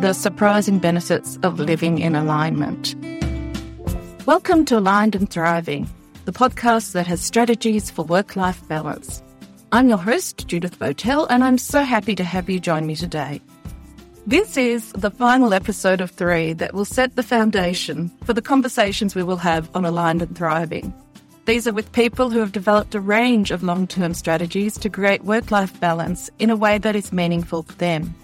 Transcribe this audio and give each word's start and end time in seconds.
the 0.00 0.12
surprising 0.12 0.78
benefits 0.78 1.40
of 1.42 1.58
living 1.58 1.98
in 1.98 2.14
alignment. 2.14 2.94
Welcome 4.26 4.64
to 4.66 4.78
Aligned 4.78 5.16
and 5.16 5.28
Thriving, 5.28 5.90
the 6.24 6.30
podcast 6.30 6.92
that 6.92 7.08
has 7.08 7.20
strategies 7.20 7.90
for 7.90 8.04
work 8.04 8.36
life 8.36 8.66
balance. 8.68 9.20
I'm 9.72 9.88
your 9.88 9.98
host, 9.98 10.46
Judith 10.46 10.78
Botel, 10.78 11.26
and 11.28 11.42
I'm 11.42 11.58
so 11.58 11.82
happy 11.82 12.14
to 12.14 12.22
have 12.22 12.48
you 12.48 12.60
join 12.60 12.86
me 12.86 12.94
today. 12.94 13.42
This 14.24 14.56
is 14.56 14.92
the 14.92 15.10
final 15.10 15.52
episode 15.52 16.00
of 16.00 16.12
three 16.12 16.52
that 16.52 16.74
will 16.74 16.84
set 16.84 17.16
the 17.16 17.24
foundation 17.24 18.08
for 18.22 18.34
the 18.34 18.42
conversations 18.42 19.16
we 19.16 19.24
will 19.24 19.38
have 19.38 19.68
on 19.74 19.84
Aligned 19.84 20.22
and 20.22 20.38
Thriving. 20.38 20.94
These 21.46 21.66
are 21.66 21.72
with 21.72 21.90
people 21.90 22.30
who 22.30 22.38
have 22.38 22.52
developed 22.52 22.94
a 22.94 23.00
range 23.00 23.50
of 23.50 23.64
long 23.64 23.88
term 23.88 24.14
strategies 24.14 24.78
to 24.78 24.90
create 24.90 25.24
work 25.24 25.50
life 25.50 25.80
balance 25.80 26.30
in 26.38 26.50
a 26.50 26.56
way 26.56 26.78
that 26.78 26.94
is 26.94 27.12
meaningful 27.12 27.64
for 27.64 27.74
them. 27.74 28.14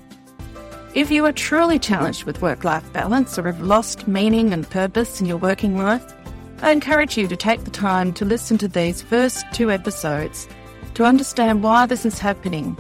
If 0.94 1.10
you 1.10 1.26
are 1.26 1.32
truly 1.32 1.80
challenged 1.80 2.22
with 2.22 2.40
work 2.40 2.62
life 2.62 2.92
balance 2.92 3.36
or 3.36 3.46
have 3.46 3.60
lost 3.60 4.06
meaning 4.06 4.52
and 4.52 4.68
purpose 4.70 5.20
in 5.20 5.26
your 5.26 5.38
working 5.38 5.76
life, 5.76 6.14
I 6.62 6.70
encourage 6.70 7.18
you 7.18 7.26
to 7.26 7.34
take 7.34 7.64
the 7.64 7.70
time 7.72 8.12
to 8.12 8.24
listen 8.24 8.58
to 8.58 8.68
these 8.68 9.02
first 9.02 9.44
two 9.52 9.72
episodes 9.72 10.46
to 10.94 11.04
understand 11.04 11.64
why 11.64 11.86
this 11.86 12.06
is 12.06 12.20
happening, 12.20 12.76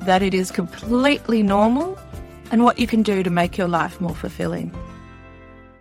that 0.00 0.22
it 0.22 0.32
is 0.32 0.50
completely 0.50 1.42
normal, 1.42 1.98
and 2.50 2.64
what 2.64 2.78
you 2.78 2.86
can 2.86 3.02
do 3.02 3.22
to 3.22 3.28
make 3.28 3.58
your 3.58 3.68
life 3.68 4.00
more 4.00 4.14
fulfilling. 4.14 4.74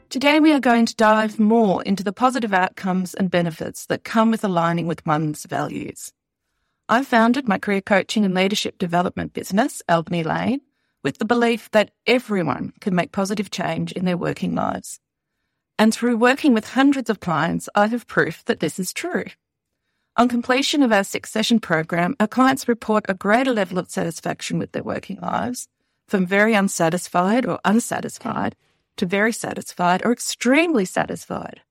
Today, 0.09 0.41
we 0.41 0.51
are 0.51 0.59
going 0.59 0.87
to 0.87 0.95
dive 0.97 1.39
more 1.39 1.81
into 1.83 2.03
the 2.03 2.11
positive 2.11 2.53
outcomes 2.53 3.13
and 3.13 3.31
benefits 3.31 3.85
that 3.85 4.03
come 4.03 4.29
with 4.29 4.43
aligning 4.43 4.87
with 4.87 5.05
one's 5.05 5.45
values. 5.45 6.11
I 6.89 7.05
founded 7.05 7.47
my 7.47 7.59
career 7.59 7.79
coaching 7.79 8.25
and 8.25 8.33
leadership 8.33 8.77
development 8.77 9.31
business, 9.31 9.81
Albany 9.87 10.23
Lane, 10.23 10.59
with 11.07 11.19
the 11.19 11.25
belief 11.25 11.71
that 11.71 11.91
everyone 12.05 12.73
can 12.81 12.93
make 12.93 13.13
positive 13.13 13.49
change 13.49 13.93
in 13.93 14.03
their 14.03 14.17
working 14.17 14.53
lives. 14.53 14.99
And 15.79 15.93
through 15.93 16.17
working 16.17 16.53
with 16.53 16.71
hundreds 16.71 17.09
of 17.09 17.21
clients, 17.21 17.69
I 17.73 17.87
have 17.87 18.07
proof 18.07 18.43
that 18.43 18.59
this 18.59 18.77
is 18.77 18.91
true. 18.91 19.23
On 20.17 20.27
completion 20.27 20.83
of 20.83 20.91
our 20.91 21.05
six 21.05 21.31
session 21.31 21.61
program, 21.61 22.17
our 22.19 22.27
clients 22.27 22.67
report 22.67 23.05
a 23.07 23.13
greater 23.13 23.53
level 23.53 23.79
of 23.79 23.89
satisfaction 23.89 24.59
with 24.59 24.73
their 24.73 24.83
working 24.83 25.17
lives, 25.21 25.69
from 26.09 26.25
very 26.25 26.53
unsatisfied 26.53 27.45
or 27.45 27.61
unsatisfied 27.63 28.57
to 28.97 29.05
very 29.05 29.31
satisfied 29.31 30.01
or 30.03 30.11
extremely 30.11 30.83
satisfied. 30.83 31.61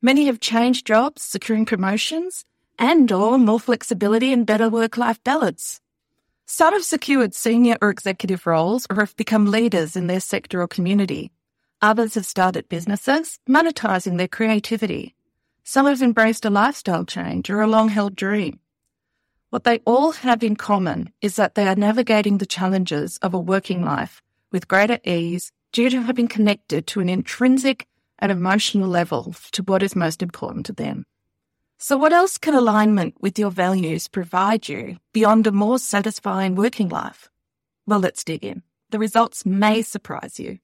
Many 0.00 0.26
have 0.26 0.40
changed 0.40 0.88
jobs, 0.88 1.22
securing 1.22 1.66
promotions, 1.66 2.44
and 2.80 3.12
or 3.12 3.38
more 3.38 3.60
flexibility 3.60 4.32
and 4.32 4.44
better 4.44 4.68
work-life 4.68 5.22
balance. 5.22 5.81
Some 6.54 6.74
have 6.74 6.84
secured 6.84 7.32
senior 7.32 7.78
or 7.80 7.88
executive 7.88 8.46
roles 8.46 8.86
or 8.90 8.96
have 8.96 9.16
become 9.16 9.46
leaders 9.46 9.96
in 9.96 10.06
their 10.06 10.20
sector 10.20 10.60
or 10.60 10.68
community. 10.68 11.32
Others 11.80 12.14
have 12.16 12.26
started 12.26 12.68
businesses, 12.68 13.38
monetizing 13.48 14.18
their 14.18 14.28
creativity. 14.28 15.14
Some 15.64 15.86
have 15.86 16.02
embraced 16.02 16.44
a 16.44 16.50
lifestyle 16.50 17.06
change 17.06 17.48
or 17.48 17.62
a 17.62 17.66
long 17.66 17.88
held 17.88 18.14
dream. 18.14 18.60
What 19.48 19.64
they 19.64 19.78
all 19.86 20.12
have 20.12 20.42
in 20.42 20.56
common 20.56 21.10
is 21.22 21.36
that 21.36 21.54
they 21.54 21.66
are 21.66 21.74
navigating 21.74 22.36
the 22.36 22.44
challenges 22.44 23.16
of 23.22 23.32
a 23.32 23.38
working 23.38 23.82
life 23.82 24.20
with 24.50 24.68
greater 24.68 24.98
ease, 25.06 25.52
due 25.72 25.88
to 25.88 26.02
having 26.02 26.28
connected 26.28 26.86
to 26.88 27.00
an 27.00 27.08
intrinsic 27.08 27.86
and 28.18 28.30
emotional 28.30 28.90
level 28.90 29.34
to 29.52 29.62
what 29.62 29.82
is 29.82 29.96
most 29.96 30.22
important 30.22 30.66
to 30.66 30.74
them. 30.74 31.06
So, 31.84 31.96
what 31.96 32.12
else 32.12 32.38
can 32.38 32.54
alignment 32.54 33.16
with 33.20 33.40
your 33.40 33.50
values 33.50 34.06
provide 34.06 34.68
you 34.68 34.98
beyond 35.12 35.48
a 35.48 35.50
more 35.50 35.80
satisfying 35.80 36.54
working 36.54 36.88
life? 36.88 37.28
Well, 37.88 37.98
let's 37.98 38.22
dig 38.22 38.44
in. 38.44 38.62
The 38.90 39.00
results 39.00 39.44
may 39.44 39.82
surprise 39.82 40.38
you. 40.38 40.60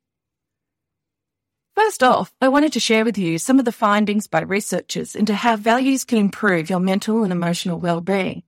First 1.75 2.05
off, 2.05 2.33
I 2.41 2.47
wanted 2.47 2.73
to 2.75 2.79
share 2.79 3.05
with 3.05 3.19
you 3.19 3.39
some 3.39 3.59
of 3.59 3.65
the 3.65 3.73
findings 3.73 4.29
by 4.29 4.43
researchers 4.43 5.17
into 5.17 5.35
how 5.35 5.57
values 5.57 6.05
can 6.05 6.19
improve 6.19 6.71
your 6.71 6.79
mental 6.79 7.25
and 7.25 7.33
emotional 7.33 7.81
well-being. 7.81 8.45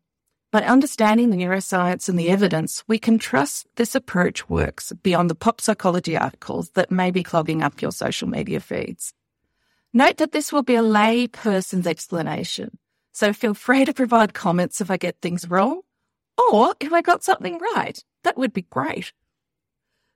By 0.53 0.63
understanding 0.63 1.31
the 1.31 1.39
neuroscience 1.39 2.09
and 2.09 2.17
the 2.17 2.31
evidence, 2.31 2.85
we 2.87 3.01
can 3.01 3.19
trust 3.19 3.67
this 3.75 3.97
approach 3.97 4.49
works 4.49 4.93
beyond 5.03 5.29
the 5.29 5.35
pop 5.35 5.61
psychology 5.61 6.17
articles 6.17 6.71
that 6.75 6.93
may 6.93 7.11
be 7.11 7.25
clogging 7.25 7.63
up 7.63 7.83
your 7.83 7.91
social 7.91 8.29
media 8.29 8.61
feeds. 8.61 9.13
Note 9.93 10.19
that 10.19 10.33
this 10.33 10.53
will 10.53 10.63
be 10.63 10.77
a 10.77 10.83
lay 10.83 11.27
person's 11.27 11.87
explanation, 11.87 12.79
so 13.13 13.33
feel 13.33 13.55
free 13.55 13.85
to 13.85 13.93
provide 13.93 14.35
comments 14.35 14.81
if 14.81 14.91
I 14.91 14.97
get 14.97 15.21
things 15.21 15.51
wrong 15.51 15.81
or 16.53 16.75
if 16.81 16.93
I 16.93 17.03
got 17.03 17.25
something 17.25 17.59
right. 17.75 18.03
That 18.23 18.37
would 18.37 18.53
be 18.53 18.63
great. 18.63 19.13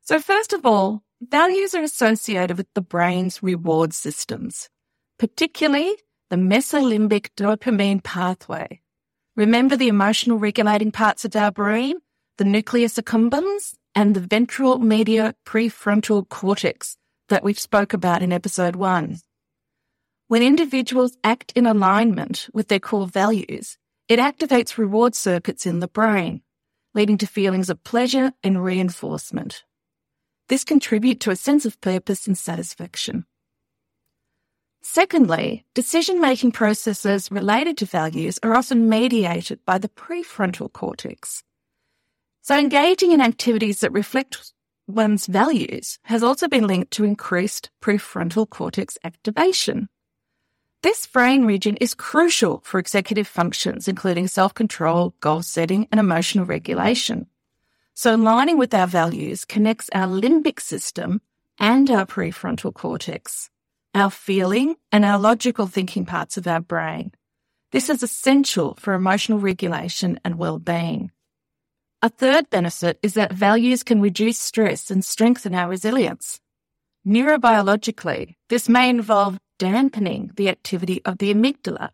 So, 0.02 0.18
first 0.18 0.52
of 0.52 0.66
all, 0.66 1.02
values 1.20 1.74
are 1.74 1.82
associated 1.82 2.58
with 2.58 2.68
the 2.74 2.82
brain's 2.82 3.42
reward 3.42 3.94
systems, 3.94 4.68
particularly 5.18 5.96
the 6.30 6.36
mesolimbic 6.36 7.30
dopamine 7.36 8.02
pathway 8.02 8.80
Remember 9.36 9.76
the 9.76 9.88
emotional 9.88 10.38
regulating 10.38 10.92
parts 10.92 11.24
of 11.24 11.34
our 11.34 11.50
brain, 11.50 11.96
the 12.38 12.44
nucleus 12.44 12.94
accumbens 12.98 13.74
and 13.92 14.14
the 14.14 14.20
ventral 14.20 14.78
medial 14.78 15.32
prefrontal 15.44 16.28
cortex 16.28 16.96
that 17.30 17.42
we 17.42 17.52
spoke 17.52 17.92
about 17.92 18.22
in 18.22 18.32
episode 18.32 18.76
one. 18.76 19.18
When 20.34 20.42
individuals 20.42 21.16
act 21.22 21.52
in 21.54 21.64
alignment 21.64 22.48
with 22.52 22.66
their 22.66 22.80
core 22.80 23.06
values, 23.06 23.78
it 24.08 24.18
activates 24.18 24.76
reward 24.76 25.14
circuits 25.14 25.64
in 25.64 25.78
the 25.78 25.86
brain, 25.86 26.42
leading 26.92 27.18
to 27.18 27.26
feelings 27.28 27.70
of 27.70 27.84
pleasure 27.84 28.32
and 28.42 28.64
reinforcement. 28.64 29.62
This 30.48 30.64
contributes 30.64 31.22
to 31.22 31.30
a 31.30 31.36
sense 31.36 31.64
of 31.64 31.80
purpose 31.80 32.26
and 32.26 32.36
satisfaction. 32.36 33.26
Secondly, 34.82 35.66
decision 35.72 36.20
making 36.20 36.50
processes 36.50 37.30
related 37.30 37.76
to 37.76 37.86
values 37.86 38.40
are 38.42 38.56
often 38.56 38.88
mediated 38.88 39.64
by 39.64 39.78
the 39.78 39.88
prefrontal 39.88 40.72
cortex. 40.72 41.44
So, 42.42 42.58
engaging 42.58 43.12
in 43.12 43.20
activities 43.20 43.82
that 43.82 43.92
reflect 43.92 44.52
one's 44.88 45.28
values 45.28 46.00
has 46.02 46.24
also 46.24 46.48
been 46.48 46.66
linked 46.66 46.90
to 46.94 47.04
increased 47.04 47.70
prefrontal 47.80 48.50
cortex 48.50 48.98
activation. 49.04 49.88
This 50.84 51.06
brain 51.06 51.46
region 51.46 51.78
is 51.78 51.94
crucial 51.94 52.60
for 52.62 52.78
executive 52.78 53.26
functions, 53.26 53.88
including 53.88 54.28
self 54.28 54.52
control, 54.52 55.14
goal 55.20 55.40
setting, 55.40 55.88
and 55.90 55.98
emotional 55.98 56.44
regulation. 56.44 57.26
So, 57.94 58.14
aligning 58.14 58.58
with 58.58 58.74
our 58.74 58.86
values 58.86 59.46
connects 59.46 59.88
our 59.94 60.06
limbic 60.06 60.60
system 60.60 61.22
and 61.58 61.90
our 61.90 62.04
prefrontal 62.04 62.74
cortex 62.74 63.48
our 63.94 64.10
feeling, 64.10 64.74
and 64.92 65.06
our 65.06 65.18
logical 65.18 65.66
thinking 65.66 66.04
parts 66.04 66.36
of 66.36 66.46
our 66.46 66.60
brain. 66.60 67.12
This 67.72 67.88
is 67.88 68.02
essential 68.02 68.74
for 68.78 68.92
emotional 68.92 69.38
regulation 69.38 70.20
and 70.22 70.36
well-being. 70.36 71.12
A 72.02 72.10
third 72.10 72.50
benefit 72.50 72.98
is 73.02 73.14
that 73.14 73.32
values 73.32 73.82
can 73.84 74.02
reduce 74.02 74.38
stress 74.38 74.90
and 74.90 75.02
strengthen 75.02 75.54
our 75.54 75.70
resilience. 75.70 76.40
Neurobiologically, 77.06 78.34
this 78.50 78.68
may 78.68 78.90
involve 78.90 79.38
dampening 79.58 80.30
the 80.36 80.48
activity 80.48 81.00
of 81.04 81.18
the 81.18 81.32
amygdala, 81.32 81.90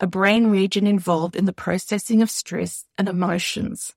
a 0.00 0.06
brain 0.06 0.48
region 0.48 0.86
involved 0.86 1.36
in 1.36 1.44
the 1.44 1.52
processing 1.52 2.22
of 2.22 2.30
stress 2.30 2.84
and 2.98 3.08
emotions. 3.08 3.94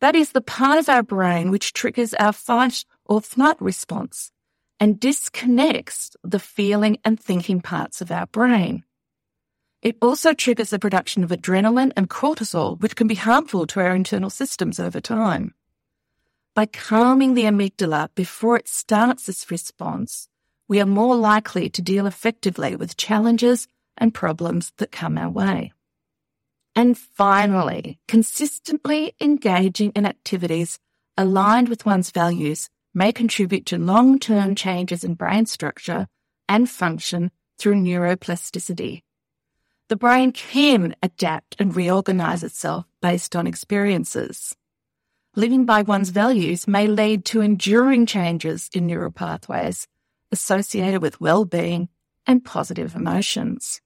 That 0.00 0.14
is 0.14 0.32
the 0.32 0.40
part 0.40 0.78
of 0.78 0.88
our 0.88 1.02
brain 1.02 1.50
which 1.50 1.72
triggers 1.72 2.12
our 2.14 2.32
fight 2.32 2.84
or 3.04 3.20
flight 3.20 3.56
response 3.60 4.30
and 4.78 5.00
disconnects 5.00 6.16
the 6.22 6.38
feeling 6.38 6.98
and 7.04 7.18
thinking 7.18 7.60
parts 7.60 8.00
of 8.00 8.10
our 8.10 8.26
brain. 8.26 8.84
It 9.82 9.96
also 10.02 10.34
triggers 10.34 10.70
the 10.70 10.78
production 10.78 11.22
of 11.22 11.30
adrenaline 11.30 11.92
and 11.96 12.10
cortisol, 12.10 12.80
which 12.80 12.96
can 12.96 13.06
be 13.06 13.14
harmful 13.14 13.66
to 13.68 13.80
our 13.80 13.94
internal 13.94 14.30
systems 14.30 14.80
over 14.80 15.00
time. 15.00 15.54
By 16.54 16.66
calming 16.66 17.34
the 17.34 17.44
amygdala 17.44 18.08
before 18.14 18.56
it 18.56 18.68
starts 18.68 19.26
this 19.26 19.50
response, 19.50 20.28
we 20.68 20.80
are 20.80 20.86
more 20.86 21.16
likely 21.16 21.68
to 21.70 21.82
deal 21.82 22.06
effectively 22.06 22.76
with 22.76 22.96
challenges 22.96 23.68
and 23.96 24.12
problems 24.12 24.72
that 24.78 24.92
come 24.92 25.16
our 25.16 25.30
way. 25.30 25.72
And 26.74 26.98
finally, 26.98 27.98
consistently 28.06 29.14
engaging 29.20 29.92
in 29.92 30.04
activities 30.04 30.78
aligned 31.16 31.68
with 31.68 31.86
one's 31.86 32.10
values 32.10 32.68
may 32.92 33.12
contribute 33.12 33.66
to 33.66 33.78
long 33.78 34.18
term 34.18 34.54
changes 34.54 35.02
in 35.02 35.14
brain 35.14 35.46
structure 35.46 36.06
and 36.48 36.68
function 36.68 37.30
through 37.58 37.76
neuroplasticity. 37.76 39.02
The 39.88 39.96
brain 39.96 40.32
can 40.32 40.96
adapt 41.02 41.56
and 41.58 41.74
reorganize 41.74 42.42
itself 42.42 42.86
based 43.00 43.36
on 43.36 43.46
experiences. 43.46 44.54
Living 45.36 45.64
by 45.64 45.82
one's 45.82 46.10
values 46.10 46.66
may 46.66 46.86
lead 46.86 47.24
to 47.26 47.40
enduring 47.40 48.06
changes 48.06 48.68
in 48.74 48.86
neural 48.86 49.12
pathways 49.12 49.86
associated 50.36 51.00
with 51.00 51.20
well-being 51.20 51.88
and 52.26 52.44
positive 52.44 52.94
emotions. 52.94 53.80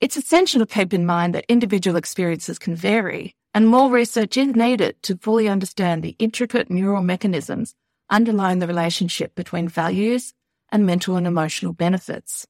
It's 0.00 0.16
essential 0.16 0.60
to 0.60 0.74
keep 0.74 0.94
in 0.94 1.04
mind 1.04 1.34
that 1.34 1.44
individual 1.48 1.96
experiences 1.96 2.58
can 2.58 2.76
vary 2.76 3.34
and 3.54 3.68
more 3.68 3.90
research 3.90 4.36
is 4.36 4.54
needed 4.54 5.02
to 5.02 5.18
fully 5.18 5.48
understand 5.48 6.02
the 6.02 6.16
intricate 6.18 6.70
neural 6.70 7.02
mechanisms 7.02 7.74
underlying 8.08 8.60
the 8.60 8.66
relationship 8.66 9.34
between 9.34 9.68
values 9.68 10.32
and 10.70 10.86
mental 10.86 11.16
and 11.16 11.26
emotional 11.26 11.72
benefits. 11.72 12.46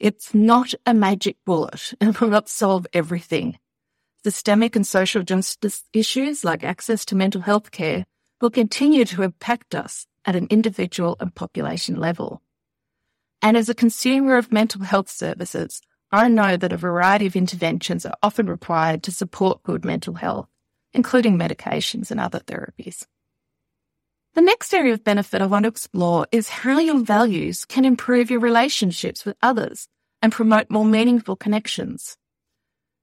It's 0.00 0.34
not 0.34 0.74
a 0.86 0.94
magic 0.94 1.36
bullet 1.44 1.92
and 2.00 2.16
will 2.16 2.28
not 2.28 2.48
solve 2.48 2.86
everything. 2.92 3.58
Systemic 4.24 4.74
and 4.74 4.86
social 4.86 5.22
justice 5.22 5.84
issues 5.92 6.44
like 6.44 6.64
access 6.64 7.04
to 7.06 7.14
mental 7.14 7.42
health 7.42 7.70
care 7.70 8.04
will 8.40 8.50
continue 8.50 9.04
to 9.04 9.22
impact 9.22 9.74
us 9.74 10.06
at 10.24 10.34
an 10.34 10.46
individual 10.50 11.16
and 11.20 11.34
population 11.34 11.96
level. 11.96 12.40
And 13.44 13.58
as 13.58 13.68
a 13.68 13.74
consumer 13.74 14.38
of 14.38 14.50
mental 14.50 14.80
health 14.84 15.10
services, 15.10 15.82
I 16.10 16.28
know 16.28 16.56
that 16.56 16.72
a 16.72 16.78
variety 16.78 17.26
of 17.26 17.36
interventions 17.36 18.06
are 18.06 18.16
often 18.22 18.46
required 18.46 19.02
to 19.02 19.12
support 19.12 19.62
good 19.64 19.84
mental 19.84 20.14
health, 20.14 20.48
including 20.94 21.38
medications 21.38 22.10
and 22.10 22.18
other 22.18 22.40
therapies. 22.40 23.04
The 24.32 24.40
next 24.40 24.72
area 24.72 24.94
of 24.94 25.04
benefit 25.04 25.42
I 25.42 25.46
want 25.46 25.64
to 25.64 25.68
explore 25.68 26.26
is 26.32 26.48
how 26.48 26.78
your 26.78 27.00
values 27.00 27.66
can 27.66 27.84
improve 27.84 28.30
your 28.30 28.40
relationships 28.40 29.26
with 29.26 29.36
others 29.42 29.88
and 30.22 30.32
promote 30.32 30.70
more 30.70 30.86
meaningful 30.86 31.36
connections. 31.36 32.16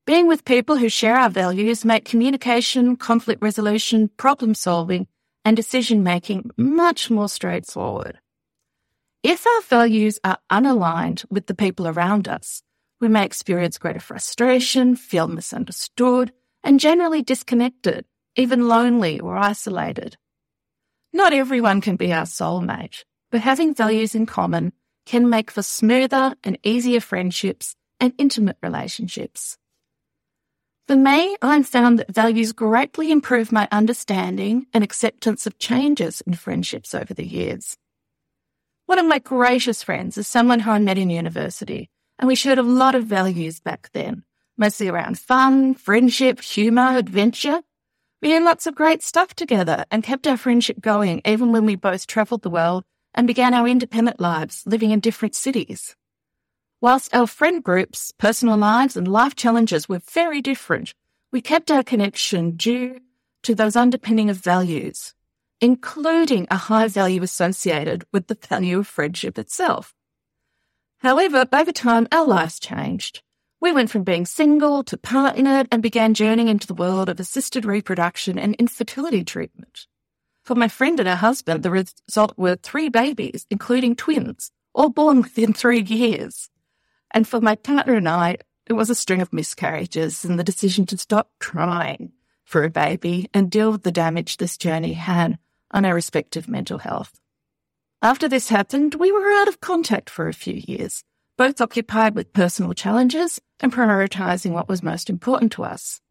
Being 0.08 0.28
with 0.28 0.44
people 0.44 0.78
who 0.78 0.90
share 0.90 1.18
our 1.18 1.30
values 1.30 1.86
make 1.86 2.04
communication, 2.04 2.96
conflict 2.96 3.44
resolution, 3.44 4.10
problem 4.18 4.56
solving, 4.56 5.06
and 5.46 5.56
decision 5.56 6.02
making 6.02 6.50
much 6.58 7.12
more 7.12 7.30
straightforward. 7.30 8.21
If 9.24 9.46
our 9.46 9.62
values 9.62 10.18
are 10.24 10.40
unaligned 10.50 11.26
with 11.30 11.46
the 11.46 11.54
people 11.54 11.88
around 11.88 12.28
us, 12.28 12.64
we 13.00 13.08
may 13.08 13.24
experience 13.24 13.78
greater 13.78 14.00
frustration, 14.00 14.96
feel 14.96 15.28
misunderstood, 15.28 16.32
and 16.64 16.80
generally 16.80 17.22
disconnected, 17.22 18.06
even 18.36 18.68
lonely 18.68 19.20
or 19.20 19.38
isolated. 19.38 20.18
Not 21.14 21.34
everyone 21.34 21.82
can 21.82 21.98
be 21.98 22.12
our 22.12 22.26
soulmate, 22.26 23.04
but 23.30 23.42
having 23.42 23.76
values 23.76 24.16
in 24.16 24.26
common 24.26 24.74
can 25.06 25.30
make 25.30 25.52
for 25.52 25.62
smoother 25.62 26.36
and 26.44 26.58
easier 26.64 27.00
friendships 27.00 27.76
and 28.00 28.14
intimate 28.18 28.58
relationships. 28.64 29.56
For 30.88 30.96
me, 30.96 31.38
I've 31.44 31.68
found 31.68 32.00
that 32.00 32.12
values 32.12 32.54
greatly 32.54 33.12
improve 33.12 33.52
my 33.52 33.68
understanding 33.72 34.66
and 34.74 34.84
acceptance 34.84 35.46
of 35.46 35.60
changes 35.60 36.22
in 36.22 36.34
friendships 36.34 36.96
over 36.96 37.14
the 37.14 37.26
years. 37.26 37.78
One 38.92 39.00
of 39.00 39.06
my 39.06 39.20
greatest 39.20 39.86
friends 39.86 40.18
is 40.18 40.28
someone 40.28 40.60
who 40.60 40.72
I 40.72 40.78
met 40.78 40.98
in 40.98 41.10
university, 41.10 41.90
and 42.20 42.28
we 42.28 42.36
shared 42.36 42.58
a 42.58 42.62
lot 42.62 42.94
of 42.94 43.06
values 43.06 43.62
back 43.62 43.90
then, 43.94 44.26
mostly 44.58 44.90
around 44.90 45.18
fun, 45.18 45.76
friendship, 45.76 46.42
humour, 46.42 46.98
adventure. 46.98 47.62
We 48.22 48.28
did 48.28 48.44
lots 48.44 48.68
of 48.68 48.76
great 48.76 49.02
stuff 49.02 49.34
together 49.34 49.86
and 49.92 50.04
kept 50.04 50.28
our 50.28 50.36
friendship 50.36 50.82
going 50.82 51.22
even 51.24 51.54
when 51.54 51.66
we 51.66 51.78
both 51.78 52.06
travelled 52.06 52.42
the 52.42 52.50
world 52.50 52.84
and 53.14 53.28
began 53.28 53.54
our 53.54 53.66
independent 53.66 54.20
lives 54.20 54.64
living 54.66 54.92
in 54.92 55.00
different 55.00 55.36
cities. 55.36 55.96
Whilst 56.82 57.16
our 57.16 57.28
friend 57.28 57.64
groups, 57.64 58.12
personal 58.18 58.58
lives, 58.58 58.98
and 58.98 59.08
life 59.08 59.38
challenges 59.38 59.88
were 59.88 60.00
very 60.00 60.42
different, 60.42 60.94
we 61.32 61.40
kept 61.40 61.72
our 61.72 61.82
connection 61.82 62.58
due 62.58 63.00
to 63.44 63.56
those 63.56 63.78
underpinning 63.78 64.30
of 64.30 64.36
values 64.36 65.14
including 65.62 66.48
a 66.50 66.58
high 66.58 66.88
value 66.88 67.22
associated 67.22 68.04
with 68.12 68.28
the 68.28 68.38
value 68.50 68.80
of 68.80 68.88
friendship 68.88 69.38
itself. 69.38 69.94
However, 70.98 71.46
over 71.54 71.72
time, 71.72 72.08
our 72.12 72.26
lives 72.26 72.60
changed. 72.60 73.22
We 73.60 73.72
went 73.72 73.92
from 73.92 74.04
being 74.04 74.26
single 74.26 74.84
to 74.86 74.98
partnered 74.98 75.68
and 75.72 75.84
began 75.84 76.16
journeying 76.16 76.48
into 76.48 76.66
the 76.66 76.74
world 76.74 77.10
of 77.10 77.20
assisted 77.20 77.64
reproduction 77.64 78.40
and 78.40 78.56
infertility 78.56 79.24
treatment. 79.24 79.86
For 80.44 80.56
my 80.56 80.68
friend 80.68 81.00
and 81.00 81.08
her 81.08 81.16
husband, 81.16 81.62
the 81.62 81.70
result 81.70 82.34
were 82.38 82.56
three 82.56 82.90
babies, 82.90 83.46
including 83.52 83.96
twins, 83.96 84.52
all 84.74 84.90
born 84.90 85.22
within 85.22 85.54
three 85.54 85.82
years. 85.82 86.50
And 87.12 87.28
for 87.28 87.40
my 87.40 87.56
partner 87.56 87.94
and 87.94 88.10
I, 88.10 88.38
it 88.66 88.74
was 88.74 88.90
a 88.90 88.96
string 88.96 89.22
of 89.22 89.32
miscarriages 89.32 90.26
and 90.26 90.40
the 90.40 90.44
decision 90.44 90.88
to 90.88 90.98
stop 90.98 91.30
trying 91.40 92.14
for 92.46 92.64
a 92.64 92.70
baby 92.70 93.30
and 93.34 93.52
deal 93.52 93.72
with 93.72 93.84
the 93.84 93.92
damage 93.92 94.38
this 94.38 94.58
journey 94.58 94.94
had 94.94 95.38
on 95.72 95.86
our 95.86 95.94
respective 95.94 96.48
mental 96.48 96.80
health. 96.80 97.20
After 98.02 98.28
this 98.28 98.50
happened, 98.50 98.96
we 98.96 99.12
were 99.12 99.32
out 99.32 99.48
of 99.48 99.62
contact 99.62 100.10
for 100.10 100.28
a 100.28 100.34
few 100.34 100.56
years, 100.56 101.04
both 101.38 101.62
occupied 101.62 102.16
with 102.16 102.34
personal 102.34 102.74
challenges 102.74 103.40
and 103.60 103.72
prioritizing 103.72 104.52
what 104.52 104.68
was 104.68 104.82
most 104.82 105.10
important 105.10 105.52
to 105.54 105.64
us. 105.64 106.02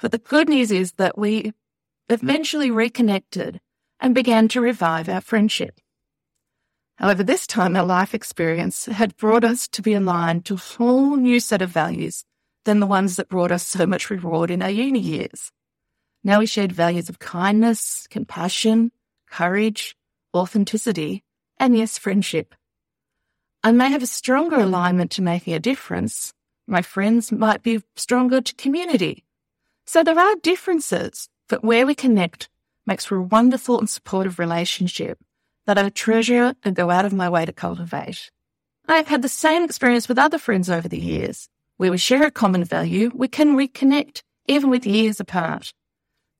But 0.00 0.12
the 0.12 0.18
good 0.18 0.48
news 0.48 0.70
is 0.70 0.92
that 0.92 1.16
we 1.16 1.52
eventually 2.08 2.70
reconnected 2.70 3.60
and 4.00 4.14
began 4.14 4.48
to 4.48 4.60
revive 4.60 5.08
our 5.08 5.20
friendship. 5.20 5.80
However, 6.96 7.22
this 7.22 7.46
time 7.46 7.76
our 7.76 7.84
life 7.84 8.14
experience 8.14 8.86
had 8.86 9.16
brought 9.16 9.44
us 9.44 9.66
to 9.68 9.82
be 9.82 9.94
aligned 9.94 10.44
to 10.46 10.54
a 10.54 10.58
whole 10.58 11.16
new 11.16 11.40
set 11.40 11.62
of 11.62 11.70
values 11.70 12.24
than 12.64 12.80
the 12.80 12.86
ones 12.86 13.16
that 13.16 13.28
brought 13.28 13.52
us 13.52 13.66
so 13.66 13.86
much 13.86 14.10
reward 14.10 14.50
in 14.50 14.62
our 14.62 14.70
uni 14.70 15.00
years. 15.00 15.50
Now 16.26 16.38
we 16.38 16.46
shared 16.46 16.72
values 16.72 17.10
of 17.10 17.18
kindness, 17.18 18.06
compassion, 18.08 18.92
courage, 19.30 19.94
authenticity, 20.34 21.22
and 21.58 21.76
yes, 21.76 21.98
friendship. 21.98 22.54
I 23.62 23.72
may 23.72 23.90
have 23.90 24.02
a 24.02 24.06
stronger 24.06 24.56
alignment 24.56 25.10
to 25.12 25.22
making 25.22 25.52
a 25.52 25.58
difference. 25.58 26.32
My 26.66 26.80
friends 26.80 27.30
might 27.30 27.62
be 27.62 27.82
stronger 27.96 28.40
to 28.40 28.54
community. 28.54 29.24
So 29.84 30.02
there 30.02 30.18
are 30.18 30.36
differences, 30.36 31.28
but 31.48 31.62
where 31.62 31.86
we 31.86 31.94
connect 31.94 32.48
makes 32.86 33.04
for 33.04 33.16
a 33.16 33.22
wonderful 33.22 33.78
and 33.78 33.88
supportive 33.88 34.38
relationship 34.38 35.18
that 35.66 35.76
I 35.76 35.90
treasure 35.90 36.54
and 36.64 36.74
go 36.74 36.88
out 36.88 37.04
of 37.04 37.12
my 37.12 37.28
way 37.28 37.44
to 37.44 37.52
cultivate. 37.52 38.30
I 38.88 38.96
have 38.96 39.08
had 39.08 39.20
the 39.20 39.28
same 39.28 39.62
experience 39.62 40.08
with 40.08 40.18
other 40.18 40.38
friends 40.38 40.70
over 40.70 40.88
the 40.88 40.98
years. 40.98 41.48
Where 41.76 41.90
we 41.90 41.98
share 41.98 42.24
a 42.24 42.30
common 42.30 42.64
value, 42.64 43.10
we 43.14 43.28
can 43.28 43.56
reconnect, 43.56 44.22
even 44.46 44.70
with 44.70 44.86
years 44.86 45.20
apart. 45.20 45.72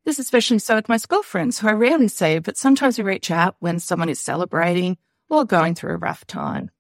This 0.05 0.19
is 0.19 0.27
especially 0.27 0.59
so 0.59 0.75
with 0.75 0.89
my 0.89 0.99
school 0.99 1.23
friends, 1.23 1.59
who 1.59 1.69
I 1.69 1.73
rarely 1.73 2.09
see, 2.09 2.39
but 2.39 2.59
sometimes 2.59 2.99
we 2.99 3.05
reach 3.05 3.31
out 3.31 3.57
when 3.61 3.79
someone 3.79 4.11
is 4.11 4.21
celebrating 4.21 4.99
or 5.31 5.47
going 5.47 5.75
through 5.75 5.95
a 5.95 5.99
rough 5.99 6.27
time. 6.27 6.71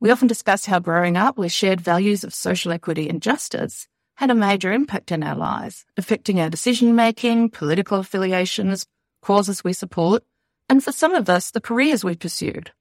We 0.00 0.10
often 0.10 0.26
discuss 0.26 0.66
how 0.66 0.80
growing 0.80 1.16
up 1.16 1.38
with 1.38 1.52
shared 1.52 1.80
values 1.80 2.24
of 2.24 2.34
social 2.34 2.72
equity 2.72 3.08
and 3.08 3.22
justice 3.22 3.86
had 4.16 4.30
a 4.30 4.34
major 4.34 4.72
impact 4.72 5.12
in 5.12 5.22
our 5.22 5.36
lives, 5.36 5.84
affecting 5.96 6.40
our 6.40 6.50
decision 6.50 6.96
making, 6.96 7.50
political 7.50 8.00
affiliations, 8.00 8.86
causes 9.22 9.62
we 9.62 9.72
support, 9.72 10.24
and 10.68 10.82
for 10.82 10.90
some 10.90 11.14
of 11.14 11.28
us, 11.28 11.52
the 11.52 11.60
careers 11.60 12.04
we 12.04 12.16
pursued. 12.16 12.72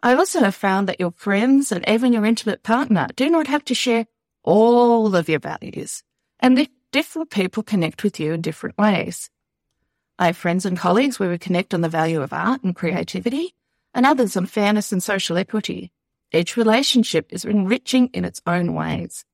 I 0.00 0.14
also 0.14 0.40
have 0.40 0.54
found 0.54 0.88
that 0.88 1.00
your 1.00 1.12
friends 1.12 1.72
and 1.72 1.84
even 1.88 2.12
your 2.12 2.24
intimate 2.24 2.62
partner 2.62 3.08
do 3.16 3.28
not 3.28 3.48
have 3.48 3.64
to 3.64 3.74
share 3.74 4.06
all 4.44 5.16
of 5.16 5.28
your 5.28 5.40
values. 5.40 6.04
And 6.38 6.68
different 6.94 7.28
people 7.28 7.64
connect 7.64 8.04
with 8.04 8.20
you 8.20 8.32
in 8.32 8.40
different 8.40 8.78
ways. 8.78 9.28
I 10.16 10.26
have 10.26 10.36
friends 10.36 10.64
and 10.64 10.78
colleagues 10.78 11.18
where 11.18 11.28
we 11.28 11.38
connect 11.38 11.74
on 11.74 11.80
the 11.80 11.88
value 11.88 12.22
of 12.22 12.32
art 12.32 12.62
and 12.62 12.72
creativity, 12.72 13.52
and 13.92 14.06
others 14.06 14.36
on 14.36 14.46
fairness 14.46 14.92
and 14.92 15.02
social 15.02 15.36
equity. 15.36 15.90
Each 16.30 16.56
relationship 16.56 17.26
is 17.30 17.44
enriching 17.44 18.10
in 18.14 18.24
its 18.24 18.40
own 18.46 18.74
ways. 18.74 19.24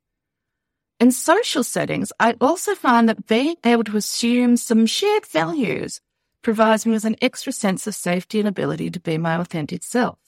In 0.99 1.13
social 1.13 1.63
settings, 1.63 2.15
I 2.19 2.35
also 2.41 2.75
find 2.75 3.11
that 3.11 3.27
being 3.27 3.57
able 3.63 3.85
to 3.85 3.99
assume 3.99 4.57
some 4.57 4.87
shared 4.87 5.27
values 5.27 6.01
provides 6.41 6.87
me 6.87 6.93
with 6.93 7.05
an 7.05 7.17
extra 7.21 7.53
sense 7.53 7.87
of 7.87 7.95
safety 7.95 8.39
and 8.39 8.49
ability 8.49 8.91
to 8.93 9.01
be 9.01 9.19
my 9.19 9.37
authentic 9.37 9.83
self. 9.83 10.19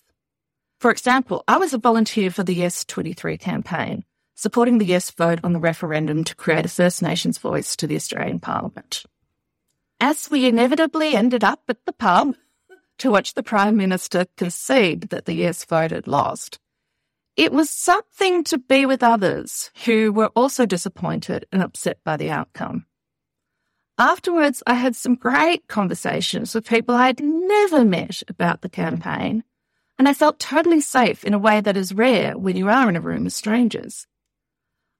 For 0.80 0.90
example, 0.90 1.44
I 1.48 1.56
was 1.56 1.72
a 1.72 1.78
volunteer 1.78 2.30
for 2.30 2.42
the 2.42 2.54
Yes 2.54 2.84
23 2.84 3.38
campaign, 3.38 4.04
supporting 4.42 4.78
the 4.78 4.84
yes 4.84 5.08
vote 5.12 5.38
on 5.44 5.52
the 5.52 5.60
referendum 5.60 6.24
to 6.24 6.34
create 6.34 6.64
a 6.64 6.68
First 6.68 7.00
Nations 7.00 7.38
voice 7.38 7.76
to 7.76 7.86
the 7.86 7.94
Australian 7.94 8.40
Parliament. 8.40 9.04
As 10.00 10.28
we 10.32 10.48
inevitably 10.48 11.14
ended 11.14 11.44
up 11.44 11.62
at 11.68 11.86
the 11.86 11.92
pub 11.92 12.34
to 12.98 13.12
watch 13.12 13.34
the 13.34 13.44
Prime 13.44 13.76
Minister 13.76 14.26
concede 14.36 15.02
that 15.10 15.26
the 15.26 15.34
yes 15.34 15.64
vote 15.64 15.92
had 15.92 16.08
lost, 16.08 16.58
it 17.36 17.52
was 17.52 17.70
something 17.70 18.42
to 18.42 18.58
be 18.58 18.84
with 18.84 19.04
others 19.04 19.70
who 19.84 20.10
were 20.12 20.32
also 20.34 20.66
disappointed 20.66 21.46
and 21.52 21.62
upset 21.62 21.98
by 22.04 22.16
the 22.16 22.32
outcome. 22.32 22.86
Afterwards, 23.96 24.60
I 24.66 24.74
had 24.74 24.96
some 24.96 25.14
great 25.14 25.68
conversations 25.68 26.52
with 26.52 26.66
people 26.66 26.96
I 26.96 27.06
had 27.06 27.20
never 27.22 27.84
met 27.84 28.24
about 28.26 28.62
the 28.62 28.68
campaign, 28.68 29.44
and 30.00 30.08
I 30.08 30.14
felt 30.14 30.40
totally 30.40 30.80
safe 30.80 31.22
in 31.22 31.32
a 31.32 31.38
way 31.38 31.60
that 31.60 31.76
is 31.76 31.94
rare 31.94 32.36
when 32.36 32.56
you 32.56 32.68
are 32.68 32.88
in 32.88 32.96
a 32.96 33.00
room 33.00 33.22
with 33.22 33.34
strangers. 33.34 34.08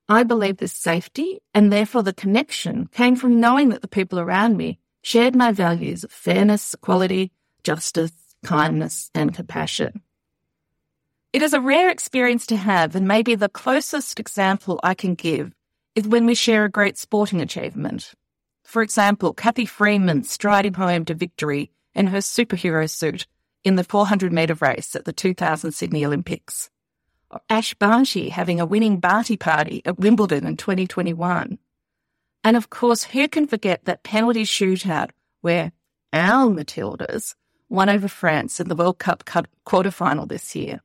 I 0.08 0.24
believe 0.24 0.58
this 0.58 0.72
safety 0.72 1.40
and 1.54 1.72
therefore 1.72 2.02
the 2.02 2.12
connection 2.12 2.88
came 2.92 3.16
from 3.16 3.40
knowing 3.40 3.70
that 3.70 3.82
the 3.82 3.88
people 3.88 4.18
around 4.18 4.56
me 4.56 4.78
shared 5.02 5.34
my 5.34 5.52
values 5.52 6.04
of 6.04 6.12
fairness, 6.12 6.74
equality, 6.74 7.32
justice, 7.64 8.12
kindness, 8.44 9.10
and 9.14 9.34
compassion. 9.34 10.02
It 11.32 11.42
is 11.42 11.54
a 11.54 11.60
rare 11.60 11.88
experience 11.88 12.46
to 12.46 12.56
have, 12.56 12.94
and 12.94 13.08
maybe 13.08 13.34
the 13.34 13.48
closest 13.48 14.20
example 14.20 14.78
I 14.82 14.94
can 14.94 15.14
give 15.14 15.52
is 15.94 16.06
when 16.06 16.26
we 16.26 16.34
share 16.34 16.64
a 16.64 16.70
great 16.70 16.98
sporting 16.98 17.40
achievement. 17.40 18.12
For 18.64 18.82
example, 18.82 19.32
Cathy 19.32 19.66
Freeman 19.66 20.24
striding 20.24 20.74
home 20.74 21.04
to 21.06 21.14
victory 21.14 21.70
in 21.94 22.08
her 22.08 22.18
superhero 22.18 22.88
suit 22.88 23.26
in 23.64 23.76
the 23.76 23.84
400 23.84 24.32
metre 24.32 24.54
race 24.60 24.94
at 24.94 25.04
the 25.04 25.12
2000 25.12 25.72
Sydney 25.72 26.04
Olympics. 26.04 26.70
Ash 27.48 27.74
Barty 27.74 28.28
having 28.28 28.60
a 28.60 28.66
winning 28.66 28.98
Barty 28.98 29.36
party 29.36 29.82
at 29.84 29.98
Wimbledon 29.98 30.46
in 30.46 30.56
2021. 30.56 31.58
And 32.44 32.56
of 32.56 32.70
course, 32.70 33.04
who 33.04 33.28
can 33.28 33.46
forget 33.46 33.84
that 33.84 34.02
penalty 34.02 34.44
shootout 34.44 35.10
where 35.40 35.72
our 36.12 36.48
Matildas 36.48 37.34
won 37.68 37.88
over 37.88 38.08
France 38.08 38.60
in 38.60 38.68
the 38.68 38.76
World 38.76 38.98
Cup 38.98 39.24
quarterfinal 39.24 40.28
this 40.28 40.54
year? 40.54 40.80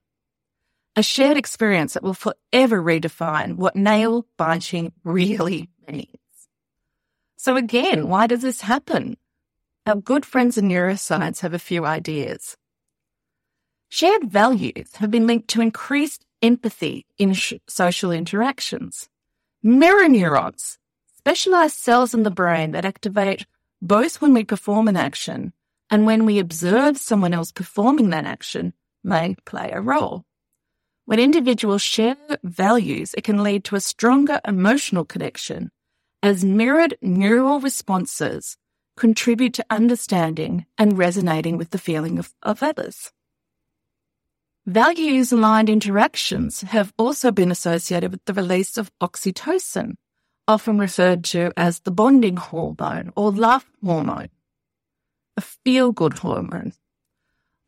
A 0.96 1.04
shared 1.04 1.38
experience 1.38 1.94
that 1.94 2.04
will 2.04 2.14
forever 2.14 2.82
redefine 2.82 3.56
what 3.56 3.76
nail 3.76 4.26
biting 4.38 4.94
really 5.04 5.70
means. 5.88 6.08
So 7.38 7.56
again, 7.56 8.08
why 8.08 8.28
does 8.28 8.42
this 8.42 8.62
happen? 8.62 9.18
Our 9.86 9.96
good 9.96 10.26
friends 10.26 10.58
in 10.58 10.68
neuroscience 10.68 11.42
have 11.42 11.54
a 11.54 11.60
few 11.60 11.86
ideas. 11.86 12.58
Shared 13.90 14.30
values 14.30 14.96
have 14.96 15.12
been 15.12 15.28
linked 15.28 15.48
to 15.50 15.62
increased 15.62 16.26
empathy 16.42 17.06
in 17.18 17.34
sh- 17.34 17.54
social 17.68 18.12
interactions. 18.12 19.10
Mirror 19.64 20.10
neurons, 20.10 20.78
specialized 21.18 21.76
cells 21.76 22.14
in 22.14 22.24
the 22.24 22.32
brain 22.32 22.72
that 22.72 22.86
activate 22.86 23.46
both 23.82 24.22
when 24.22 24.34
we 24.34 24.44
perform 24.44 24.88
an 24.88 24.98
action 24.98 25.54
and 25.90 26.06
when 26.06 26.26
we 26.26 26.40
observe 26.40 26.98
someone 26.98 27.34
else 27.34 27.52
performing 27.52 28.10
that 28.10 28.26
action, 28.26 28.74
may 29.04 29.36
play 29.46 29.72
a 29.72 29.82
role. 29.82 30.26
When 31.06 31.20
individuals 31.20 31.82
share 31.82 32.18
values, 32.44 33.14
it 33.14 33.24
can 33.24 33.42
lead 33.42 33.64
to 33.66 33.76
a 33.76 33.82
stronger 33.82 34.42
emotional 34.46 35.06
connection 35.06 35.72
as 36.22 36.44
mirrored 36.44 36.98
neural 37.02 37.60
responses 37.62 38.58
contribute 38.98 39.54
to 39.54 39.66
understanding 39.70 40.66
and 40.78 40.98
resonating 40.98 41.58
with 41.58 41.70
the 41.70 41.78
feeling 41.78 42.20
of, 42.20 42.34
of 42.44 42.62
others. 42.62 43.14
Values 44.68 45.32
aligned 45.32 45.70
interactions 45.70 46.60
have 46.60 46.94
also 46.98 47.32
been 47.32 47.52
associated 47.52 48.12
with 48.12 48.26
the 48.26 48.34
release 48.34 48.78
of 48.78 48.92
oxytocin, 49.00 49.94
often 50.46 50.78
referred 50.78 51.24
to 51.24 51.54
as 51.56 51.80
the 51.80 51.92
bonding 51.92 52.36
hormone 52.36 53.14
or 53.16 53.32
love 53.32 53.66
hormone, 53.82 54.28
a 55.38 55.42
feel 55.42 55.94
good 55.94 56.18
hormone. 56.18 56.74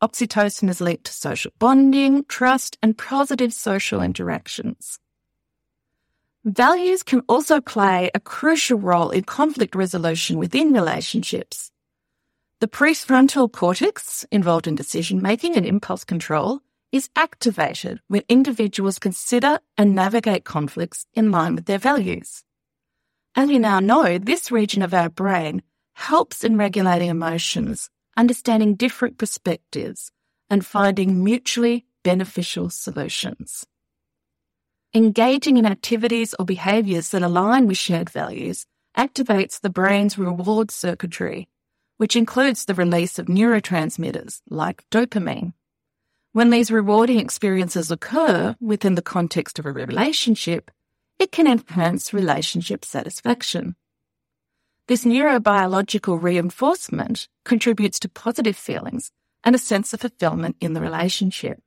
Oxytocin 0.02 0.68
is 0.68 0.82
linked 0.82 1.04
to 1.04 1.12
social 1.14 1.50
bonding, 1.58 2.22
trust, 2.24 2.76
and 2.82 2.98
positive 2.98 3.54
social 3.54 4.02
interactions. 4.02 4.98
Values 6.44 7.02
can 7.02 7.22
also 7.30 7.62
play 7.62 8.10
a 8.14 8.20
crucial 8.20 8.78
role 8.78 9.08
in 9.08 9.24
conflict 9.24 9.74
resolution 9.74 10.36
within 10.36 10.74
relationships. 10.74 11.70
The 12.60 12.68
prefrontal 12.68 13.50
cortex, 13.50 14.26
involved 14.30 14.66
in 14.66 14.74
decision 14.74 15.22
making 15.22 15.56
and 15.56 15.64
impulse 15.64 16.04
control, 16.04 16.60
is 16.92 17.08
activated 17.14 18.00
when 18.08 18.22
individuals 18.28 18.98
consider 18.98 19.60
and 19.76 19.94
navigate 19.94 20.44
conflicts 20.44 21.06
in 21.14 21.30
line 21.30 21.54
with 21.54 21.66
their 21.66 21.78
values. 21.78 22.42
As 23.36 23.48
we 23.48 23.58
now 23.58 23.80
know, 23.80 24.18
this 24.18 24.50
region 24.50 24.82
of 24.82 24.92
our 24.92 25.08
brain 25.08 25.62
helps 25.94 26.42
in 26.42 26.56
regulating 26.56 27.08
emotions, 27.08 27.90
understanding 28.16 28.74
different 28.74 29.18
perspectives, 29.18 30.10
and 30.48 30.66
finding 30.66 31.22
mutually 31.22 31.86
beneficial 32.02 32.70
solutions. 32.70 33.64
Engaging 34.92 35.56
in 35.56 35.66
activities 35.66 36.34
or 36.38 36.44
behaviours 36.44 37.10
that 37.10 37.22
align 37.22 37.68
with 37.68 37.78
shared 37.78 38.10
values 38.10 38.66
activates 38.96 39.60
the 39.60 39.70
brain's 39.70 40.18
reward 40.18 40.72
circuitry, 40.72 41.48
which 41.98 42.16
includes 42.16 42.64
the 42.64 42.74
release 42.74 43.18
of 43.18 43.26
neurotransmitters 43.26 44.40
like 44.50 44.84
dopamine. 44.90 45.52
When 46.32 46.50
these 46.50 46.70
rewarding 46.70 47.18
experiences 47.18 47.90
occur 47.90 48.56
within 48.60 48.94
the 48.94 49.02
context 49.02 49.58
of 49.58 49.66
a 49.66 49.72
relationship, 49.72 50.70
it 51.18 51.32
can 51.32 51.46
enhance 51.46 52.14
relationship 52.14 52.84
satisfaction. 52.84 53.74
This 54.86 55.04
neurobiological 55.04 56.22
reinforcement 56.22 57.28
contributes 57.44 57.98
to 58.00 58.08
positive 58.08 58.56
feelings 58.56 59.10
and 59.44 59.54
a 59.54 59.58
sense 59.58 59.92
of 59.92 60.00
fulfillment 60.00 60.56
in 60.60 60.72
the 60.74 60.80
relationship. 60.80 61.62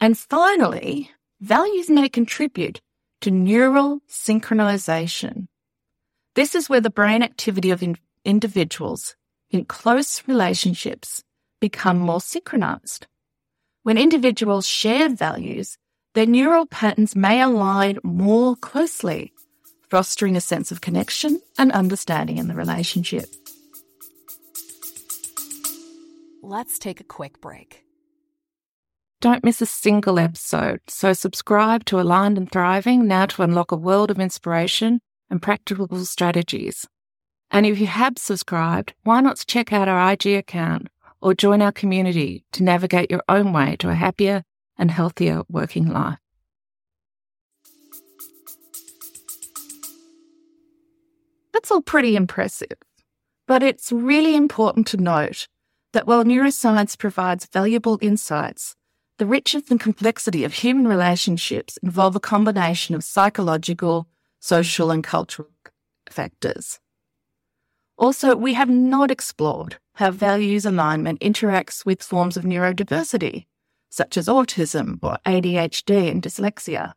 And 0.00 0.16
finally, 0.16 1.10
Values 1.40 1.90
may 1.90 2.08
contribute 2.08 2.80
to 3.20 3.30
neural 3.30 4.00
synchronization. 4.08 5.48
This 6.34 6.54
is 6.54 6.70
where 6.70 6.80
the 6.80 6.88
brain 6.88 7.22
activity 7.22 7.70
of 7.70 7.82
in- 7.82 7.98
individuals 8.24 9.16
in 9.50 9.66
close 9.66 10.22
relationships 10.26 11.22
become 11.60 11.98
more 11.98 12.22
synchronized. 12.22 13.06
When 13.86 13.98
individuals 13.98 14.66
share 14.66 15.08
values, 15.08 15.78
their 16.14 16.26
neural 16.26 16.66
patterns 16.66 17.14
may 17.14 17.40
align 17.40 18.00
more 18.02 18.56
closely, 18.56 19.32
fostering 19.88 20.34
a 20.34 20.40
sense 20.40 20.72
of 20.72 20.80
connection 20.80 21.40
and 21.56 21.70
understanding 21.70 22.38
in 22.38 22.48
the 22.48 22.56
relationship. 22.56 23.26
Let's 26.42 26.80
take 26.80 27.00
a 27.00 27.04
quick 27.04 27.40
break. 27.40 27.84
Don't 29.20 29.44
miss 29.44 29.62
a 29.62 29.66
single 29.66 30.18
episode. 30.18 30.80
So 30.88 31.12
subscribe 31.12 31.84
to 31.84 32.00
Aligned 32.00 32.38
and 32.38 32.50
Thriving 32.50 33.06
now 33.06 33.26
to 33.26 33.42
unlock 33.44 33.70
a 33.70 33.76
world 33.76 34.10
of 34.10 34.18
inspiration 34.18 35.00
and 35.30 35.40
practical 35.40 35.86
strategies. 36.04 36.88
And 37.52 37.64
if 37.64 37.78
you 37.78 37.86
have 37.86 38.18
subscribed, 38.18 38.94
why 39.04 39.20
not 39.20 39.44
check 39.46 39.72
out 39.72 39.86
our 39.86 40.10
IG 40.10 40.26
account 40.26 40.88
or 41.20 41.34
join 41.34 41.62
our 41.62 41.72
community 41.72 42.44
to 42.52 42.62
navigate 42.62 43.10
your 43.10 43.22
own 43.28 43.52
way 43.52 43.76
to 43.76 43.88
a 43.88 43.94
happier 43.94 44.44
and 44.78 44.90
healthier 44.90 45.42
working 45.48 45.86
life. 45.86 46.18
That's 51.52 51.70
all 51.70 51.80
pretty 51.80 52.16
impressive, 52.16 52.76
but 53.48 53.62
it's 53.62 53.90
really 53.90 54.36
important 54.36 54.86
to 54.88 54.98
note 54.98 55.48
that 55.92 56.06
while 56.06 56.24
neuroscience 56.24 56.98
provides 56.98 57.46
valuable 57.46 57.98
insights, 58.02 58.76
the 59.18 59.24
richness 59.24 59.70
and 59.70 59.80
complexity 59.80 60.44
of 60.44 60.52
human 60.52 60.86
relationships 60.86 61.78
involve 61.82 62.14
a 62.14 62.20
combination 62.20 62.94
of 62.94 63.02
psychological, 63.02 64.06
social, 64.38 64.90
and 64.90 65.02
cultural 65.02 65.48
factors. 66.10 66.78
Also, 67.96 68.36
we 68.36 68.52
have 68.52 68.68
not 68.68 69.10
explored 69.10 69.78
how 69.96 70.10
values 70.10 70.64
alignment 70.64 71.20
interacts 71.20 71.84
with 71.84 72.02
forms 72.02 72.36
of 72.36 72.44
neurodiversity, 72.44 73.46
such 73.90 74.16
as 74.16 74.28
autism 74.28 74.98
or 75.02 75.18
ADHD 75.26 76.10
and 76.10 76.22
dyslexia. 76.22 76.92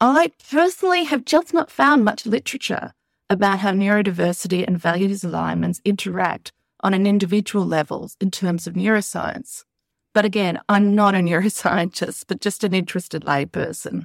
I 0.00 0.32
personally 0.50 1.04
have 1.04 1.24
just 1.24 1.54
not 1.54 1.70
found 1.70 2.04
much 2.04 2.26
literature 2.26 2.92
about 3.30 3.60
how 3.60 3.72
neurodiversity 3.72 4.66
and 4.66 4.78
values 4.78 5.24
alignments 5.24 5.80
interact 5.84 6.52
on 6.80 6.94
an 6.94 7.06
individual 7.06 7.64
level 7.64 8.10
in 8.20 8.30
terms 8.30 8.66
of 8.66 8.74
neuroscience. 8.74 9.64
But 10.12 10.24
again, 10.24 10.60
I'm 10.68 10.94
not 10.94 11.14
a 11.14 11.18
neuroscientist, 11.28 12.24
but 12.28 12.40
just 12.40 12.64
an 12.64 12.74
interested 12.74 13.24
layperson. 13.24 14.04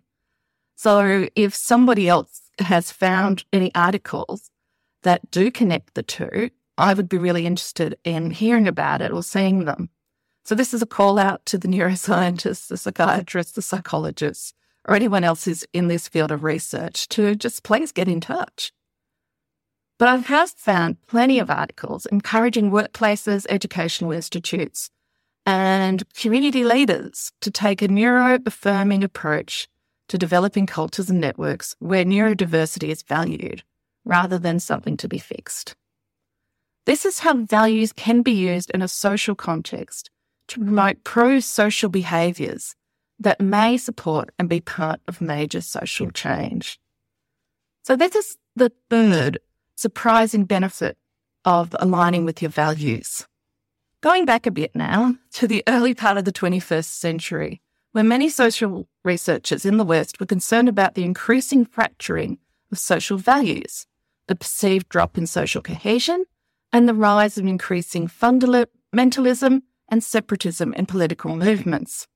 So 0.75 1.27
if 1.35 1.53
somebody 1.53 2.07
else 2.07 2.49
has 2.59 2.91
found 2.91 3.43
any 3.51 3.73
articles 3.75 4.49
that 5.03 5.29
do 5.29 5.51
connect 5.51 5.93
the 5.93 6.03
two, 6.03 6.49
I 6.79 6.93
would 6.93 7.09
be 7.09 7.17
really 7.17 7.45
interested 7.45 7.97
in 8.05 8.31
hearing 8.31 8.65
about 8.65 9.01
it 9.01 9.11
or 9.11 9.21
seeing 9.21 9.65
them. 9.65 9.89
So 10.45 10.55
this 10.55 10.73
is 10.73 10.81
a 10.81 10.87
call 10.87 11.19
out 11.19 11.45
to 11.47 11.57
the 11.57 11.67
neuroscientists, 11.67 12.67
the 12.69 12.77
psychiatrists, 12.77 13.51
the 13.51 13.61
psychologists, 13.61 14.53
or 14.87 14.95
anyone 14.95 15.25
else 15.25 15.43
who's 15.43 15.65
in 15.73 15.89
this 15.89 16.07
field 16.07 16.31
of 16.31 16.41
research 16.41 17.09
to 17.09 17.35
just 17.35 17.63
please 17.63 17.91
get 17.91 18.07
in 18.07 18.21
touch. 18.21 18.71
But 19.97 20.07
I 20.07 20.15
have 20.15 20.51
found 20.51 21.05
plenty 21.05 21.37
of 21.39 21.49
articles 21.49 22.05
encouraging 22.05 22.71
workplaces, 22.71 23.45
educational 23.49 24.13
institutes, 24.13 24.89
and 25.45 26.01
community 26.13 26.63
leaders 26.63 27.33
to 27.41 27.51
take 27.51 27.81
a 27.81 27.89
neuro 27.89 28.39
affirming 28.45 29.03
approach 29.03 29.67
to 30.07 30.17
developing 30.17 30.65
cultures 30.65 31.09
and 31.09 31.19
networks 31.19 31.75
where 31.79 32.05
neurodiversity 32.05 32.87
is 32.87 33.03
valued 33.03 33.63
rather 34.05 34.39
than 34.39 34.61
something 34.61 34.95
to 34.95 35.09
be 35.09 35.17
fixed. 35.17 35.75
This 36.89 37.05
is 37.05 37.19
how 37.19 37.35
values 37.35 37.93
can 37.93 38.23
be 38.23 38.31
used 38.31 38.71
in 38.71 38.81
a 38.81 38.87
social 38.87 39.35
context 39.35 40.09
to 40.47 40.59
promote 40.59 41.03
pro 41.03 41.39
social 41.39 41.87
behaviours 41.87 42.75
that 43.19 43.39
may 43.39 43.77
support 43.77 44.31
and 44.39 44.49
be 44.49 44.59
part 44.59 44.99
of 45.07 45.21
major 45.21 45.61
social 45.61 46.09
change. 46.09 46.79
So, 47.83 47.95
this 47.95 48.15
is 48.15 48.37
the 48.55 48.71
third 48.89 49.37
surprising 49.75 50.45
benefit 50.45 50.97
of 51.45 51.75
aligning 51.79 52.25
with 52.25 52.41
your 52.41 52.49
values. 52.49 53.27
Going 54.01 54.25
back 54.25 54.47
a 54.47 54.51
bit 54.51 54.75
now 54.75 55.13
to 55.33 55.47
the 55.47 55.63
early 55.67 55.93
part 55.93 56.17
of 56.17 56.25
the 56.25 56.33
21st 56.33 56.85
century, 56.85 57.61
when 57.91 58.07
many 58.07 58.29
social 58.29 58.87
researchers 59.03 59.63
in 59.63 59.77
the 59.77 59.85
West 59.85 60.19
were 60.19 60.25
concerned 60.25 60.67
about 60.67 60.95
the 60.95 61.03
increasing 61.03 61.65
fracturing 61.65 62.39
of 62.71 62.79
social 62.79 63.19
values, 63.19 63.85
the 64.25 64.33
perceived 64.33 64.89
drop 64.89 65.19
in 65.19 65.27
social 65.27 65.61
cohesion, 65.61 66.25
and 66.71 66.87
the 66.87 66.93
rise 66.93 67.37
of 67.37 67.45
increasing 67.45 68.07
fundamentalism 68.07 69.61
and 69.89 70.03
separatism 70.03 70.73
in 70.73 70.85
political 70.85 71.35
movements. 71.35 72.07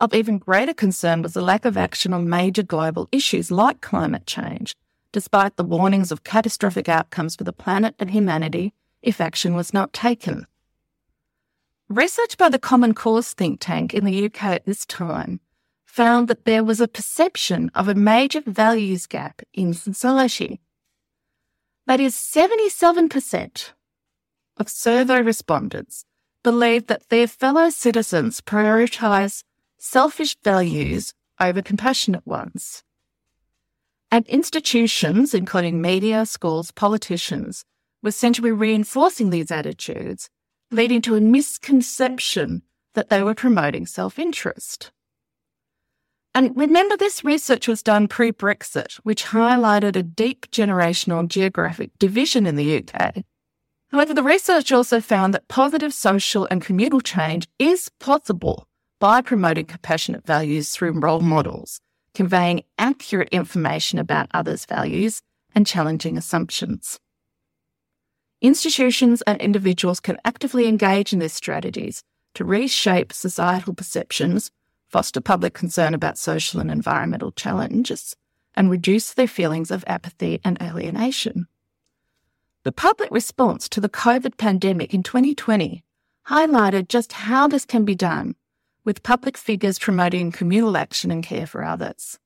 Of 0.00 0.14
even 0.14 0.38
greater 0.38 0.74
concern 0.74 1.22
was 1.22 1.34
the 1.34 1.42
lack 1.42 1.64
of 1.64 1.76
action 1.76 2.12
on 2.12 2.28
major 2.28 2.62
global 2.62 3.08
issues 3.10 3.50
like 3.50 3.80
climate 3.80 4.26
change, 4.26 4.76
despite 5.10 5.56
the 5.56 5.64
warnings 5.64 6.12
of 6.12 6.22
catastrophic 6.22 6.88
outcomes 6.88 7.34
for 7.34 7.44
the 7.44 7.52
planet 7.52 7.96
and 7.98 8.10
humanity 8.10 8.74
if 9.02 9.20
action 9.20 9.54
was 9.54 9.74
not 9.74 9.92
taken. 9.92 10.46
Research 11.88 12.36
by 12.36 12.48
the 12.48 12.58
Common 12.58 12.94
Cause 12.94 13.32
think 13.32 13.60
tank 13.60 13.94
in 13.94 14.04
the 14.04 14.26
UK 14.26 14.44
at 14.44 14.66
this 14.66 14.84
time 14.86 15.40
found 15.84 16.28
that 16.28 16.44
there 16.44 16.62
was 16.62 16.80
a 16.80 16.86
perception 16.86 17.70
of 17.74 17.88
a 17.88 17.94
major 17.94 18.42
values 18.42 19.06
gap 19.06 19.42
in 19.52 19.74
society. 19.74 20.60
That 21.88 22.00
is, 22.00 22.14
77% 22.14 23.72
of 24.58 24.68
survey 24.68 25.22
respondents 25.22 26.04
believed 26.42 26.88
that 26.88 27.08
their 27.08 27.26
fellow 27.26 27.70
citizens 27.70 28.42
prioritise 28.42 29.42
selfish 29.78 30.36
values 30.44 31.14
over 31.40 31.62
compassionate 31.62 32.26
ones. 32.26 32.82
And 34.12 34.26
institutions, 34.26 35.32
including 35.32 35.80
media, 35.80 36.26
schools, 36.26 36.72
politicians, 36.72 37.64
were 38.02 38.10
sent 38.10 38.36
to 38.36 38.42
be 38.42 38.52
reinforcing 38.52 39.30
these 39.30 39.50
attitudes, 39.50 40.28
leading 40.70 41.00
to 41.02 41.14
a 41.14 41.22
misconception 41.22 42.64
that 42.92 43.08
they 43.08 43.22
were 43.22 43.34
promoting 43.34 43.86
self 43.86 44.18
interest. 44.18 44.92
And 46.38 46.56
remember, 46.56 46.96
this 46.96 47.24
research 47.24 47.66
was 47.66 47.82
done 47.82 48.06
pre 48.06 48.30
Brexit, 48.30 48.94
which 49.02 49.24
highlighted 49.24 49.96
a 49.96 50.04
deep 50.04 50.48
generational 50.52 51.26
geographic 51.26 51.90
division 51.98 52.46
in 52.46 52.54
the 52.54 52.78
UK. 52.78 53.24
However, 53.88 54.14
the 54.14 54.22
research 54.22 54.70
also 54.70 55.00
found 55.00 55.34
that 55.34 55.48
positive 55.48 55.92
social 55.92 56.46
and 56.48 56.64
communal 56.64 57.00
change 57.00 57.48
is 57.58 57.90
possible 57.98 58.68
by 59.00 59.20
promoting 59.20 59.66
compassionate 59.66 60.24
values 60.24 60.70
through 60.70 61.00
role 61.00 61.18
models, 61.18 61.80
conveying 62.14 62.62
accurate 62.78 63.30
information 63.30 63.98
about 63.98 64.30
others' 64.32 64.64
values, 64.64 65.22
and 65.56 65.66
challenging 65.66 66.16
assumptions. 66.16 67.00
Institutions 68.40 69.22
and 69.22 69.40
individuals 69.40 69.98
can 69.98 70.18
actively 70.24 70.68
engage 70.68 71.12
in 71.12 71.18
these 71.18 71.32
strategies 71.32 72.04
to 72.34 72.44
reshape 72.44 73.12
societal 73.12 73.74
perceptions 73.74 74.52
foster 74.88 75.20
public 75.20 75.54
concern 75.54 75.94
about 75.94 76.18
social 76.18 76.60
and 76.60 76.70
environmental 76.70 77.32
challenges, 77.32 78.16
and 78.54 78.70
reduce 78.70 79.14
their 79.14 79.28
feelings 79.28 79.70
of 79.70 79.84
apathy 79.86 80.40
and 80.44 80.60
alienation. 80.60 81.46
The 82.64 82.72
public 82.72 83.10
response 83.10 83.68
to 83.70 83.80
the 83.80 83.88
COVID 83.88 84.36
pandemic 84.36 84.92
in 84.92 85.02
2020 85.02 85.84
highlighted 86.28 86.88
just 86.88 87.12
how 87.12 87.48
this 87.48 87.64
can 87.64 87.84
be 87.84 87.94
done, 87.94 88.34
with 88.84 89.02
public 89.02 89.36
figures 89.36 89.78
promoting 89.78 90.32
communal 90.32 90.76
action 90.76 91.10
and 91.10 91.22
care 91.22 91.46
for 91.46 91.64
others. 91.64 92.18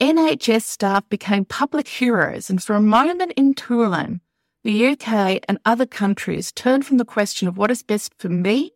NHS 0.00 0.62
staff 0.62 1.08
became 1.08 1.44
public 1.44 1.88
heroes, 1.88 2.50
and 2.50 2.62
for 2.62 2.74
a 2.74 2.80
moment 2.80 3.32
in 3.36 3.54
Toowoomba, 3.54 4.20
the 4.62 4.88
UK 4.88 5.40
and 5.48 5.58
other 5.64 5.86
countries 5.86 6.52
turned 6.52 6.84
from 6.84 6.98
the 6.98 7.04
question 7.04 7.46
of 7.46 7.56
what 7.56 7.70
is 7.70 7.82
best 7.82 8.12
for 8.18 8.28
me 8.28 8.72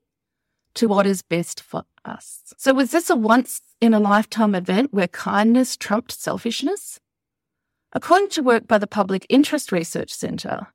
to 0.74 0.88
what 0.88 1.06
is 1.06 1.22
best 1.22 1.60
for 1.60 1.84
us. 2.04 2.54
So, 2.56 2.74
was 2.74 2.90
this 2.90 3.10
a 3.10 3.16
once 3.16 3.60
in 3.80 3.94
a 3.94 4.00
lifetime 4.00 4.54
event 4.54 4.92
where 4.92 5.08
kindness 5.08 5.76
trumped 5.76 6.12
selfishness? 6.12 7.00
According 7.92 8.28
to 8.30 8.42
work 8.42 8.68
by 8.68 8.78
the 8.78 8.86
Public 8.86 9.26
Interest 9.28 9.72
Research 9.72 10.12
Centre, 10.12 10.68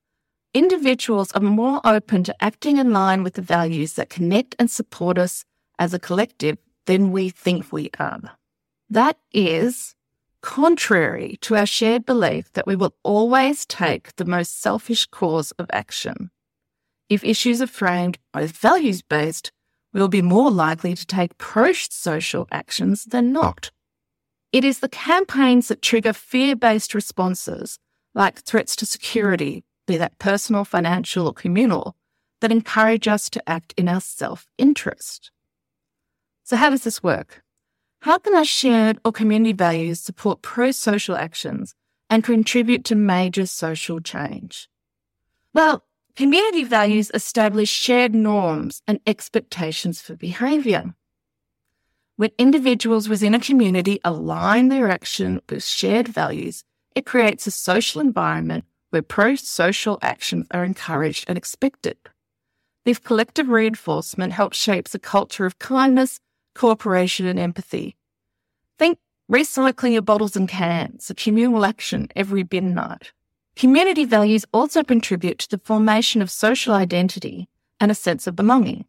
individuals 0.53 1.31
are 1.31 1.41
more 1.41 1.81
open 1.85 2.23
to 2.25 2.43
acting 2.43 2.77
in 2.77 2.91
line 2.91 3.23
with 3.23 3.35
the 3.35 3.41
values 3.41 3.93
that 3.93 4.09
connect 4.09 4.55
and 4.59 4.69
support 4.69 5.17
us 5.17 5.45
as 5.79 5.93
a 5.93 5.99
collective 5.99 6.57
than 6.85 7.11
we 7.11 7.29
think 7.29 7.71
we 7.71 7.89
are. 7.99 8.31
That 8.89 9.17
is 9.33 9.95
contrary 10.41 11.37
to 11.41 11.55
our 11.55 11.65
shared 11.65 12.05
belief 12.05 12.51
that 12.53 12.67
we 12.67 12.75
will 12.75 12.95
always 13.01 13.65
take 13.65 14.15
the 14.17 14.25
most 14.25 14.61
selfish 14.61 15.05
course 15.07 15.51
of 15.51 15.67
action. 15.73 16.29
If 17.09 17.23
issues 17.23 17.61
are 17.61 17.67
framed 17.67 18.19
as 18.33 18.51
values 18.51 19.01
based, 19.01 19.51
will 19.99 20.07
be 20.07 20.21
more 20.21 20.51
likely 20.51 20.93
to 20.93 21.05
take 21.05 21.37
pro 21.37 21.73
social 21.73 22.47
actions 22.51 23.05
than 23.05 23.35
oh. 23.35 23.41
not. 23.41 23.71
It 24.51 24.63
is 24.63 24.79
the 24.79 24.89
campaigns 24.89 25.67
that 25.67 25.81
trigger 25.81 26.13
fear 26.13 26.55
based 26.55 26.93
responses, 26.93 27.79
like 28.13 28.41
threats 28.41 28.75
to 28.77 28.85
security, 28.85 29.63
be 29.87 29.97
that 29.97 30.17
personal, 30.19 30.65
financial, 30.65 31.27
or 31.27 31.33
communal, 31.33 31.95
that 32.41 32.51
encourage 32.51 33.07
us 33.07 33.29
to 33.29 33.49
act 33.49 33.73
in 33.77 33.87
our 33.87 34.01
self 34.01 34.47
interest. 34.57 35.31
So, 36.43 36.57
how 36.57 36.69
does 36.69 36.83
this 36.83 37.01
work? 37.01 37.43
How 38.01 38.17
can 38.17 38.35
our 38.35 38.45
shared 38.45 38.99
or 39.03 39.11
community 39.11 39.53
values 39.53 39.99
support 39.99 40.41
pro 40.41 40.71
social 40.71 41.15
actions 41.15 41.73
and 42.09 42.23
contribute 42.23 42.83
to 42.85 42.95
major 42.95 43.45
social 43.45 43.99
change? 43.99 44.69
Well, 45.53 45.84
Community 46.15 46.63
values 46.63 47.11
establish 47.13 47.69
shared 47.69 48.15
norms 48.15 48.81
and 48.87 49.01
expectations 49.05 49.99
for 49.99 50.15
behaviour. 50.15 50.93
When 52.15 52.31
individuals 52.37 53.09
within 53.09 53.35
a 53.35 53.39
community 53.39 53.99
align 54.05 54.69
their 54.69 54.89
action 54.89 55.41
with 55.49 55.65
shared 55.65 56.07
values, 56.07 56.63
it 56.95 57.05
creates 57.05 57.47
a 57.47 57.51
social 57.51 57.99
environment 57.99 58.63
where 58.91 59.01
pro 59.01 59.35
social 59.35 59.99
actions 60.01 60.47
are 60.51 60.63
encouraged 60.63 61.25
and 61.27 61.37
expected. 61.37 61.97
This 62.85 62.97
collective 62.97 63.49
reinforcement 63.49 64.31
helps 64.31 64.57
shape 64.57 64.87
a 64.93 64.99
culture 64.99 65.45
of 65.45 65.59
kindness, 65.59 66.21
cooperation, 66.53 67.25
and 67.25 67.37
empathy. 67.37 67.97
Think 68.79 68.99
recycling 69.29 69.91
your 69.91 70.01
bottles 70.01 70.37
and 70.37 70.47
cans, 70.47 71.09
a 71.09 71.13
communal 71.13 71.65
action 71.65 72.07
every 72.15 72.43
bin 72.43 72.73
night. 72.73 73.11
Community 73.55 74.03
values 74.03 74.45
also 74.53 74.83
contribute 74.83 75.39
to 75.39 75.49
the 75.49 75.61
formation 75.63 76.21
of 76.21 76.29
social 76.29 76.73
identity 76.73 77.47
and 77.79 77.89
a 77.89 77.95
sense 77.95 78.27
of 78.27 78.35
belonging. 78.35 78.83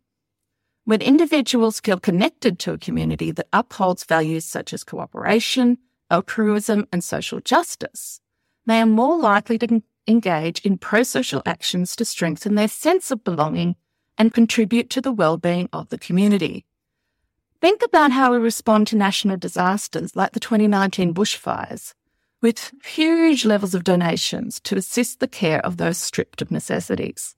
When 0.85 1.01
individuals 1.01 1.79
feel 1.79 2.01
connected 2.01 2.59
to 2.61 2.73
a 2.73 2.79
community 2.79 3.31
that 3.31 3.47
upholds 3.53 4.05
values 4.05 4.45
such 4.45 4.73
as 4.73 4.83
cooperation, 4.83 5.79
altruism, 6.11 6.89
and 6.93 7.05
social 7.05 7.39
justice, 7.41 8.21
they 8.67 8.81
are 8.81 8.87
more 8.87 9.17
likely 9.17 9.57
to 9.59 9.83
engage 10.09 10.61
in 10.61 10.79
pro 10.79 11.05
social 11.05 11.43
actions 11.47 11.95
to 11.95 12.05
strengthen 12.05 12.57
their 12.57 12.69
sense 12.69 13.13
of 13.13 13.23
belonging 13.23 13.77
and 14.19 14.35
contribute 14.35 14.91
to 14.91 15.01
the 15.01 15.13
well-being 15.13 15.69
of 15.73 15.91
the 15.91 15.99
community. 15.99 16.65
Think 17.61 17.83
about 17.85 18.11
how 18.11 18.33
we 18.33 18.39
respond 18.39 18.89
to 18.89 18.97
national 18.97 19.37
disasters 19.37 20.17
like 20.17 20.33
the 20.33 20.41
2019 20.41 21.15
bushfires 21.15 21.95
with 22.43 22.73
huge 22.85 23.45
levels 23.45 23.75
of 23.75 23.85
donations 23.85 24.61
to 24.61 24.77
assist 24.77 25.21
the 25.21 25.29
care 25.29 25.65
of 25.65 25.77
those 25.77 25.99
stripped 25.99 26.43
of 26.43 26.51
necessities. 26.51 27.35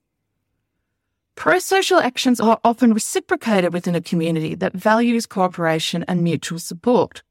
Pro 1.34 1.60
social 1.60 2.00
actions 2.00 2.40
are 2.40 2.58
often 2.64 2.92
reciprocated 2.92 3.72
within 3.72 3.94
a 3.94 4.00
community 4.00 4.56
that 4.56 4.72
values 4.72 5.24
cooperation 5.24 6.04
and 6.08 6.24
mutual 6.24 6.58
support. 6.58 7.22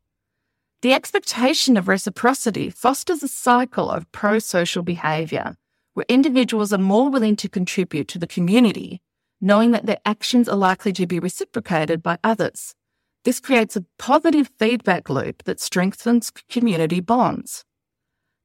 The 0.81 0.93
expectation 0.93 1.75
of 1.75 1.87
reciprocity 1.87 2.69
fosters 2.69 3.21
a 3.21 3.27
cycle 3.27 3.89
of 3.89 4.09
pro 4.11 4.39
social 4.39 4.83
behaviour 4.83 5.57
where 5.93 6.05
individuals 6.07 6.71
are 6.71 6.77
more 6.77 7.09
willing 7.09 7.35
to 7.35 7.49
contribute 7.49 8.07
to 8.07 8.19
the 8.19 8.27
community, 8.27 9.01
knowing 9.41 9.71
that 9.71 9.87
their 9.87 9.99
actions 10.05 10.47
are 10.47 10.55
likely 10.55 10.93
to 10.93 11.07
be 11.07 11.19
reciprocated 11.19 12.03
by 12.03 12.19
others. 12.23 12.75
This 13.23 13.39
creates 13.39 13.75
a 13.75 13.85
positive 13.97 14.49
feedback 14.57 15.09
loop 15.09 15.43
that 15.43 15.59
strengthens 15.59 16.31
community 16.49 16.99
bonds. 16.99 17.65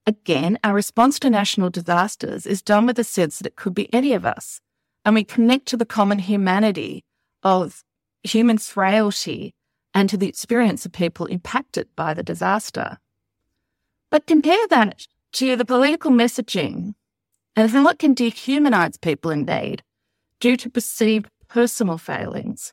Again, 0.06 0.58
our 0.64 0.74
response 0.74 1.20
to 1.20 1.30
national 1.30 1.70
disasters 1.70 2.46
is 2.46 2.62
done 2.62 2.87
with 2.87 2.96
the 2.96 3.04
sense 3.04 3.38
that 3.38 3.46
it 3.46 3.56
could 3.56 3.74
be 3.74 3.92
any 3.94 4.12
of 4.12 4.26
us, 4.26 4.61
and 5.04 5.14
we 5.14 5.22
connect 5.22 5.66
to 5.66 5.76
the 5.76 5.87
common 5.87 6.18
humanity 6.18 7.04
of 7.42 7.85
human 8.24 8.58
frailty 8.58 9.54
and 9.94 10.08
to 10.08 10.16
the 10.16 10.28
experience 10.28 10.85
of 10.85 10.92
people 10.92 11.26
impacted 11.26 11.88
by 11.94 12.14
the 12.14 12.22
disaster. 12.22 12.98
But 14.11 14.26
compare 14.26 14.66
that 14.68 15.06
to 15.35 15.56
the 15.56 15.64
political 15.64 16.11
messaging 16.11 16.94
and 17.56 17.70
how 17.70 17.88
it 17.88 17.98
can 17.98 18.14
dehumanize 18.14 19.00
people 19.00 19.30
in 19.30 19.44
need 19.44 19.82
due 20.40 20.56
to 20.56 20.70
perceived 20.70 21.28
personal 21.48 21.98
failings. 21.98 22.72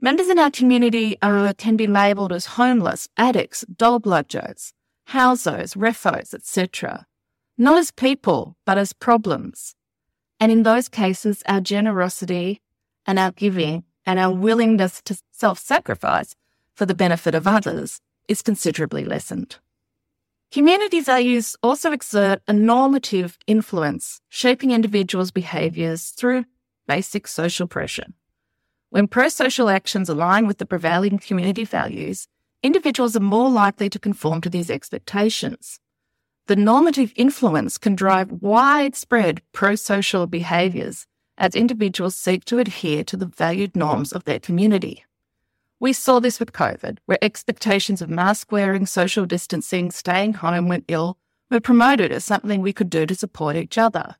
Members 0.00 0.28
in 0.28 0.38
our 0.38 0.50
community 0.50 1.16
can 1.22 1.76
be 1.76 1.86
labelled 1.86 2.32
as 2.32 2.46
homeless, 2.46 3.08
addicts, 3.16 3.64
dole 3.74 4.00
bludgers, 4.00 4.72
housos, 5.10 5.74
refos, 5.74 6.34
etc., 6.34 7.06
not 7.56 7.78
as 7.78 7.90
people, 7.90 8.56
but 8.66 8.78
as 8.78 8.92
problems. 8.92 9.74
And 10.40 10.50
in 10.50 10.64
those 10.64 10.88
cases, 10.88 11.42
our 11.46 11.60
generosity 11.60 12.60
and 13.06 13.18
our 13.18 13.30
giving 13.30 13.84
and 14.04 14.18
our 14.18 14.34
willingness 14.34 15.00
to 15.02 15.16
self 15.30 15.58
sacrifice 15.58 16.34
for 16.74 16.86
the 16.86 16.94
benefit 16.94 17.34
of 17.34 17.46
others 17.46 18.00
is 18.28 18.42
considerably 18.42 19.04
lessened. 19.04 19.56
Community 20.50 21.00
values 21.00 21.56
also 21.62 21.92
exert 21.92 22.42
a 22.46 22.52
normative 22.52 23.38
influence, 23.46 24.20
shaping 24.28 24.70
individuals' 24.70 25.30
behaviours 25.30 26.10
through 26.10 26.44
basic 26.86 27.26
social 27.26 27.66
pressure. 27.66 28.06
When 28.94 29.08
pro 29.08 29.28
social 29.28 29.68
actions 29.70 30.08
align 30.08 30.46
with 30.46 30.58
the 30.58 30.66
prevailing 30.66 31.18
community 31.18 31.64
values, 31.64 32.28
individuals 32.62 33.16
are 33.16 33.30
more 33.34 33.50
likely 33.50 33.90
to 33.90 33.98
conform 33.98 34.40
to 34.42 34.48
these 34.48 34.70
expectations. 34.70 35.80
The 36.46 36.54
normative 36.54 37.12
influence 37.16 37.76
can 37.76 37.96
drive 37.96 38.30
widespread 38.40 39.42
pro 39.50 39.74
social 39.74 40.28
behaviours 40.28 41.08
as 41.36 41.56
individuals 41.56 42.14
seek 42.14 42.44
to 42.44 42.60
adhere 42.60 43.02
to 43.02 43.16
the 43.16 43.26
valued 43.26 43.74
norms 43.74 44.12
of 44.12 44.22
their 44.26 44.38
community. 44.38 45.04
We 45.80 45.92
saw 45.92 46.20
this 46.20 46.38
with 46.38 46.52
COVID, 46.52 46.98
where 47.06 47.18
expectations 47.20 48.00
of 48.00 48.08
mask 48.08 48.52
wearing, 48.52 48.86
social 48.86 49.26
distancing, 49.26 49.90
staying 49.90 50.34
home 50.34 50.68
when 50.68 50.84
ill 50.86 51.18
were 51.50 51.58
promoted 51.58 52.12
as 52.12 52.24
something 52.24 52.60
we 52.60 52.72
could 52.72 52.90
do 52.90 53.06
to 53.06 53.16
support 53.16 53.56
each 53.56 53.76
other. 53.76 54.14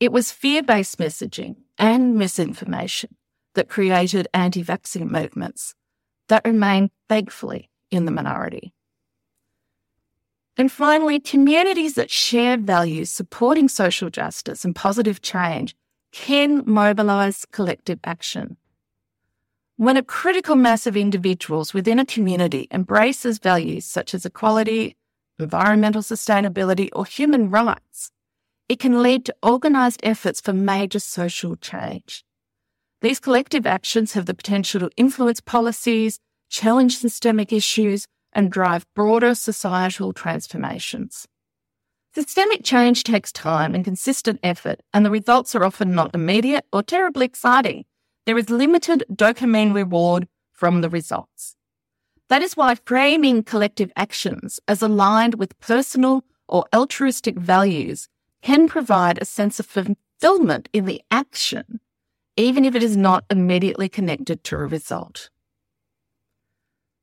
It 0.00 0.12
was 0.12 0.32
fear 0.32 0.62
based 0.62 0.96
messaging 0.96 1.56
and 1.76 2.14
misinformation 2.14 3.16
that 3.54 3.68
created 3.68 4.28
anti 4.32 4.62
vaccine 4.62 5.10
movements 5.10 5.74
that 6.28 6.44
remain, 6.44 6.90
thankfully, 7.08 7.68
in 7.90 8.04
the 8.04 8.10
minority. 8.10 8.72
And 10.56 10.70
finally, 10.70 11.18
communities 11.18 11.94
that 11.94 12.10
share 12.10 12.56
values 12.56 13.10
supporting 13.10 13.68
social 13.68 14.10
justice 14.10 14.64
and 14.64 14.74
positive 14.74 15.22
change 15.22 15.74
can 16.12 16.62
mobilise 16.66 17.46
collective 17.52 17.98
action. 18.04 18.56
When 19.76 19.96
a 19.96 20.02
critical 20.02 20.56
mass 20.56 20.86
of 20.86 20.96
individuals 20.96 21.72
within 21.72 21.98
a 21.98 22.06
community 22.06 22.68
embraces 22.70 23.38
values 23.38 23.86
such 23.86 24.14
as 24.14 24.26
equality, 24.26 24.96
environmental 25.38 26.02
sustainability, 26.02 26.90
or 26.92 27.06
human 27.06 27.50
rights, 27.50 28.10
it 28.68 28.78
can 28.78 29.02
lead 29.02 29.24
to 29.24 29.34
organised 29.42 30.00
efforts 30.02 30.40
for 30.40 30.52
major 30.52 30.98
social 30.98 31.56
change. 31.56 32.24
These 33.02 33.20
collective 33.20 33.66
actions 33.66 34.14
have 34.14 34.26
the 34.26 34.34
potential 34.34 34.80
to 34.80 34.90
influence 34.96 35.40
policies, 35.40 36.18
challenge 36.48 36.96
systemic 36.96 37.52
issues, 37.52 38.06
and 38.32 38.50
drive 38.50 38.86
broader 38.94 39.34
societal 39.34 40.14
transformations. 40.14 41.26
Systemic 42.14 42.64
change 42.64 43.04
takes 43.04 43.32
time 43.32 43.74
and 43.74 43.84
consistent 43.84 44.40
effort, 44.42 44.80
and 44.94 45.04
the 45.04 45.10
results 45.10 45.54
are 45.54 45.64
often 45.64 45.94
not 45.94 46.14
immediate 46.14 46.64
or 46.72 46.82
terribly 46.82 47.26
exciting 47.26 47.84
there 48.24 48.38
is 48.38 48.50
limited 48.50 49.04
dopamine 49.12 49.74
reward 49.74 50.28
from 50.52 50.80
the 50.80 50.88
results. 50.88 51.56
That 52.28 52.42
is 52.42 52.56
why 52.56 52.76
framing 52.76 53.42
collective 53.42 53.92
actions 53.96 54.60
as 54.68 54.80
aligned 54.80 55.34
with 55.34 55.58
personal 55.58 56.24
or 56.48 56.64
altruistic 56.72 57.36
values 57.36 58.08
can 58.42 58.68
provide 58.68 59.20
a 59.20 59.24
sense 59.24 59.58
of 59.58 59.66
fulfillment 59.66 60.68
in 60.72 60.84
the 60.84 61.02
action, 61.10 61.80
even 62.36 62.64
if 62.64 62.74
it 62.74 62.82
is 62.82 62.96
not 62.96 63.24
immediately 63.30 63.88
connected 63.88 64.42
to 64.44 64.56
a 64.56 64.66
result. 64.66 65.30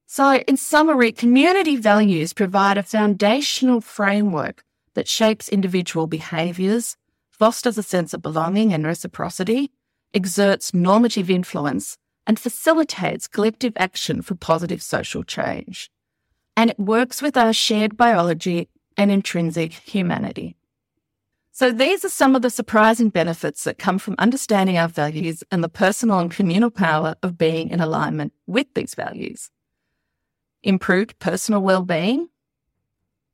So, 0.06 0.38
in 0.48 0.58
summary, 0.58 1.12
community 1.12 1.76
values 1.76 2.34
provide 2.34 2.78
a 2.78 2.84
foundational 2.84 3.80
framework 3.80 4.64
that 4.96 5.08
shapes 5.08 5.50
individual 5.50 6.08
behaviours, 6.08 6.98
fosters 7.30 7.78
a 7.78 7.84
sense 7.84 8.14
of 8.14 8.22
belonging 8.24 8.74
and 8.74 8.86
reciprocity, 8.86 9.72
exerts 10.14 10.74
normative 10.74 11.30
influence, 11.30 11.96
and 12.26 12.40
facilitates 12.40 13.28
collective 13.28 13.74
action 13.78 14.22
for 14.22 14.36
positive 14.36 14.82
social 14.82 15.24
change. 15.24 15.92
And 16.58 16.72
it 16.72 16.80
works 16.80 17.22
with 17.22 17.38
our 17.38 17.54
shared 17.54 17.96
biology 17.96 18.68
and 18.98 19.12
intrinsic 19.12 19.74
humanity. 19.74 20.58
So, 21.60 21.74
these 21.74 22.06
are 22.06 22.10
some 22.10 22.38
of 22.38 22.42
the 22.42 22.50
surprising 22.50 23.10
benefits 23.10 23.66
that 23.66 23.78
come 23.78 24.00
from 24.00 24.16
understanding 24.18 24.78
our 24.78 24.88
values 24.88 25.44
and 25.52 25.62
the 25.62 25.68
personal 25.68 26.20
and 26.20 26.32
communal 26.32 26.70
power 26.70 27.18
of 27.22 27.38
being 27.38 27.70
in 27.70 27.82
alignment 27.82 28.32
with 28.48 28.68
these 28.76 28.96
values. 28.96 29.52
Improved 30.64 31.20
personal 31.20 31.62
well-being, 31.62 32.30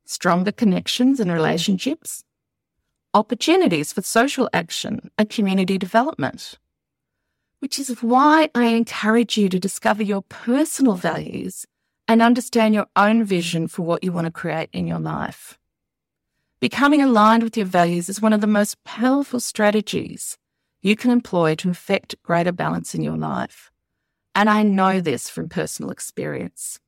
stronger 0.06 0.50
connections 0.50 1.20
and 1.20 1.30
relationships, 1.30 2.24
opportunities 3.14 3.92
for 3.92 4.02
social 4.02 4.50
action 4.52 5.08
and 5.16 5.30
community 5.30 5.78
development, 5.78 6.58
which 7.60 7.78
is 7.78 7.90
why 8.02 8.50
I 8.56 8.64
encourage 8.64 9.38
you 9.38 9.48
to 9.50 9.60
discover 9.60 10.02
your 10.02 10.22
personal 10.22 10.94
values 10.94 11.64
and 12.08 12.20
understand 12.20 12.74
your 12.74 12.88
own 12.96 13.22
vision 13.22 13.68
for 13.68 13.82
what 13.82 14.02
you 14.02 14.10
want 14.10 14.24
to 14.24 14.32
create 14.32 14.70
in 14.72 14.88
your 14.88 14.98
life. 14.98 15.60
Becoming 16.58 17.02
aligned 17.02 17.42
with 17.42 17.54
your 17.54 17.66
values 17.66 18.08
is 18.08 18.22
one 18.22 18.32
of 18.32 18.40
the 18.40 18.46
most 18.46 18.82
powerful 18.82 19.40
strategies 19.40 20.38
you 20.80 20.96
can 20.96 21.10
employ 21.10 21.54
to 21.56 21.68
effect 21.68 22.14
greater 22.22 22.52
balance 22.52 22.94
in 22.94 23.02
your 23.02 23.16
life. 23.16 23.70
And 24.34 24.48
I 24.48 24.62
know 24.62 25.00
this 25.00 25.28
from 25.28 25.50
personal 25.50 25.90
experience. 25.90 26.80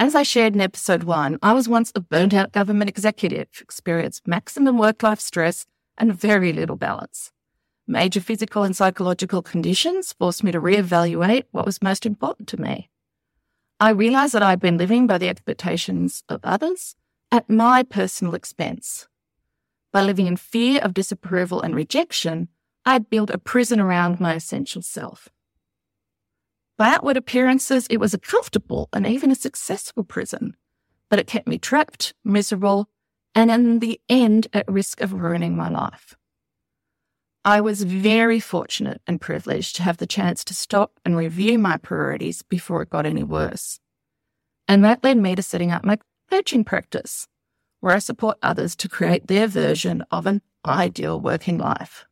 As 0.00 0.16
I 0.16 0.24
shared 0.24 0.54
in 0.54 0.60
episode 0.60 1.04
one, 1.04 1.38
I 1.42 1.52
was 1.52 1.68
once 1.68 1.92
a 1.94 2.00
burnt 2.00 2.34
out 2.34 2.50
government 2.50 2.90
executive, 2.90 3.46
experienced 3.60 4.26
maximum 4.26 4.78
work 4.78 5.00
life 5.00 5.20
stress 5.20 5.64
and 5.96 6.12
very 6.12 6.52
little 6.52 6.76
balance. 6.76 7.30
Major 7.86 8.20
physical 8.20 8.64
and 8.64 8.74
psychological 8.74 9.42
conditions 9.42 10.12
forced 10.12 10.42
me 10.42 10.50
to 10.50 10.60
reevaluate 10.60 11.44
what 11.52 11.66
was 11.66 11.80
most 11.80 12.04
important 12.04 12.48
to 12.48 12.60
me. 12.60 12.90
I 13.78 13.90
realized 13.90 14.34
that 14.34 14.42
I'd 14.42 14.58
been 14.58 14.76
living 14.76 15.06
by 15.06 15.18
the 15.18 15.28
expectations 15.28 16.24
of 16.28 16.40
others 16.42 16.96
at 17.36 17.50
my 17.50 17.82
personal 17.82 18.34
expense. 18.34 19.06
By 19.92 20.02
living 20.02 20.26
in 20.26 20.36
fear 20.36 20.80
of 20.80 20.94
disapproval 20.94 21.60
and 21.60 21.74
rejection, 21.74 22.48
I'd 22.84 23.10
built 23.10 23.30
a 23.30 23.38
prison 23.38 23.78
around 23.78 24.20
my 24.20 24.34
essential 24.34 24.82
self. 24.82 25.28
By 26.78 26.94
outward 26.94 27.16
appearances, 27.16 27.86
it 27.88 27.98
was 27.98 28.14
a 28.14 28.18
comfortable 28.18 28.88
and 28.92 29.06
even 29.06 29.30
a 29.30 29.34
successful 29.34 30.04
prison, 30.04 30.56
but 31.08 31.18
it 31.18 31.26
kept 31.26 31.46
me 31.46 31.58
trapped, 31.58 32.14
miserable, 32.24 32.88
and 33.34 33.50
in 33.50 33.78
the 33.80 34.00
end 34.08 34.46
at 34.52 34.70
risk 34.70 35.00
of 35.00 35.12
ruining 35.12 35.56
my 35.56 35.68
life. 35.68 36.16
I 37.44 37.60
was 37.60 37.84
very 37.84 38.40
fortunate 38.40 39.00
and 39.06 39.20
privileged 39.20 39.76
to 39.76 39.82
have 39.82 39.98
the 39.98 40.06
chance 40.06 40.42
to 40.44 40.54
stop 40.54 40.98
and 41.04 41.16
review 41.16 41.58
my 41.58 41.76
priorities 41.76 42.42
before 42.42 42.82
it 42.82 42.90
got 42.90 43.06
any 43.06 43.22
worse. 43.22 43.78
And 44.68 44.84
that 44.84 45.04
led 45.04 45.16
me 45.16 45.34
to 45.36 45.42
setting 45.42 45.70
up 45.70 45.84
my 45.84 45.98
coaching 46.30 46.64
practice, 46.64 47.28
where 47.80 47.94
I 47.94 47.98
support 47.98 48.38
others 48.42 48.74
to 48.76 48.88
create 48.88 49.26
their 49.26 49.46
version 49.46 50.04
of 50.10 50.26
an 50.26 50.42
ideal 50.64 51.20
working 51.20 51.58
life. 51.58 52.06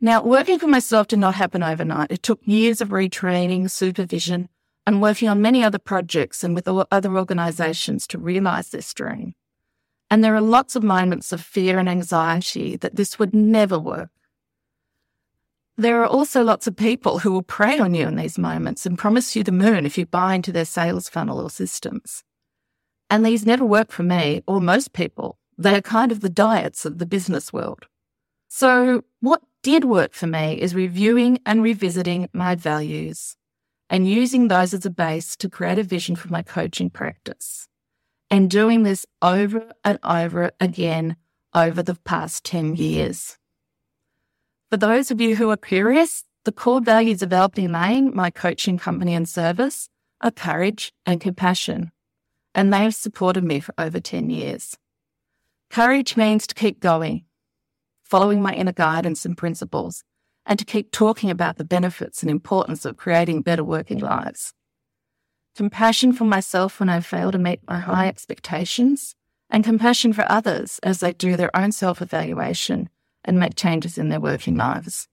Now, 0.00 0.22
working 0.22 0.58
for 0.58 0.66
myself 0.66 1.08
did 1.08 1.18
not 1.18 1.34
happen 1.34 1.62
overnight. 1.62 2.10
It 2.10 2.22
took 2.22 2.40
years 2.44 2.80
of 2.80 2.88
retraining, 2.88 3.70
supervision, 3.70 4.48
and 4.86 5.02
working 5.02 5.28
on 5.28 5.42
many 5.42 5.62
other 5.62 5.78
projects 5.78 6.42
and 6.42 6.54
with 6.54 6.66
other 6.68 7.16
organizations 7.16 8.06
to 8.08 8.18
realize 8.18 8.70
this 8.70 8.94
dream. 8.94 9.34
And 10.10 10.24
there 10.24 10.34
are 10.34 10.40
lots 10.40 10.74
of 10.74 10.82
moments 10.82 11.32
of 11.32 11.40
fear 11.40 11.78
and 11.78 11.88
anxiety 11.88 12.76
that 12.76 12.96
this 12.96 13.18
would 13.18 13.34
never 13.34 13.78
work. 13.78 14.10
There 15.76 16.02
are 16.02 16.06
also 16.06 16.42
lots 16.42 16.66
of 16.66 16.76
people 16.76 17.20
who 17.20 17.32
will 17.32 17.42
prey 17.42 17.78
on 17.78 17.94
you 17.94 18.08
in 18.08 18.16
these 18.16 18.38
moments 18.38 18.86
and 18.86 18.98
promise 18.98 19.36
you 19.36 19.44
the 19.44 19.52
moon 19.52 19.86
if 19.86 19.96
you 19.96 20.06
buy 20.06 20.34
into 20.34 20.50
their 20.50 20.64
sales 20.64 21.08
funnel 21.08 21.40
or 21.40 21.50
systems. 21.50 22.24
And 23.10 23.26
these 23.26 23.44
never 23.44 23.64
work 23.64 23.90
for 23.90 24.04
me 24.04 24.42
or 24.46 24.60
most 24.60 24.92
people. 24.92 25.36
They 25.58 25.74
are 25.74 25.82
kind 25.82 26.12
of 26.12 26.20
the 26.20 26.30
diets 26.30 26.86
of 26.86 26.98
the 26.98 27.06
business 27.06 27.52
world. 27.52 27.86
So, 28.48 29.02
what 29.20 29.42
did 29.62 29.84
work 29.84 30.14
for 30.14 30.26
me 30.26 30.60
is 30.60 30.74
reviewing 30.74 31.38
and 31.44 31.62
revisiting 31.62 32.28
my 32.32 32.54
values 32.54 33.36
and 33.90 34.08
using 34.08 34.48
those 34.48 34.72
as 34.72 34.86
a 34.86 34.90
base 34.90 35.36
to 35.36 35.50
create 35.50 35.78
a 35.78 35.82
vision 35.82 36.16
for 36.16 36.28
my 36.28 36.42
coaching 36.42 36.88
practice 36.88 37.68
and 38.30 38.48
doing 38.48 38.84
this 38.84 39.04
over 39.20 39.72
and 39.84 39.98
over 40.04 40.52
again 40.60 41.16
over 41.54 41.82
the 41.82 41.96
past 41.96 42.44
10 42.44 42.76
years. 42.76 43.36
For 44.70 44.76
those 44.76 45.10
of 45.10 45.20
you 45.20 45.34
who 45.36 45.50
are 45.50 45.56
curious, 45.56 46.24
the 46.44 46.52
core 46.52 46.80
values 46.80 47.22
of 47.22 47.32
Albany 47.32 47.68
Lane, 47.68 48.14
my 48.14 48.30
coaching 48.30 48.78
company 48.78 49.14
and 49.14 49.28
service, 49.28 49.88
are 50.20 50.30
courage 50.30 50.92
and 51.04 51.20
compassion, 51.20 51.90
and 52.54 52.72
they 52.72 52.84
have 52.84 52.94
supported 52.94 53.44
me 53.44 53.60
for 53.60 53.74
over 53.78 54.00
10 54.00 54.30
years. 54.30 54.76
Courage 55.70 56.16
means 56.16 56.46
to 56.46 56.54
keep 56.54 56.80
going, 56.80 57.24
following 58.02 58.42
my 58.42 58.52
inner 58.54 58.72
guidance 58.72 59.24
and 59.24 59.36
principles, 59.36 60.04
and 60.46 60.58
to 60.58 60.64
keep 60.64 60.90
talking 60.90 61.30
about 61.30 61.58
the 61.58 61.64
benefits 61.64 62.22
and 62.22 62.30
importance 62.30 62.84
of 62.84 62.96
creating 62.96 63.42
better 63.42 63.64
working 63.64 63.98
lives 63.98 64.52
compassion 65.60 66.12
for 66.12 66.24
myself 66.24 66.80
when 66.80 66.88
I 66.88 67.00
fail 67.00 67.30
to 67.32 67.38
meet 67.38 67.60
my 67.68 67.78
high 67.80 68.08
expectations, 68.08 69.14
and 69.50 69.64
compassion 69.64 70.12
for 70.12 70.24
others 70.26 70.78
as 70.82 71.00
they 71.00 71.12
do 71.12 71.36
their 71.36 71.54
own 71.56 71.72
self 71.72 72.00
evaluation 72.00 72.88
and 73.24 73.38
make 73.38 73.56
changes 73.56 73.98
in 73.98 74.08
their 74.08 74.20
working 74.20 74.56
lives. 74.56 75.08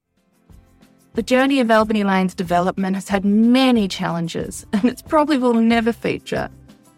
The 1.15 1.23
journey 1.23 1.59
of 1.59 1.71
Albany 1.71 2.03
Lane's 2.03 2.35
development 2.35 2.95
has 2.95 3.09
had 3.09 3.25
many 3.25 3.87
challenges, 3.87 4.65
and 4.73 4.85
it 4.85 5.03
probably 5.07 5.37
will 5.37 5.55
never 5.55 5.91
feature 5.91 6.49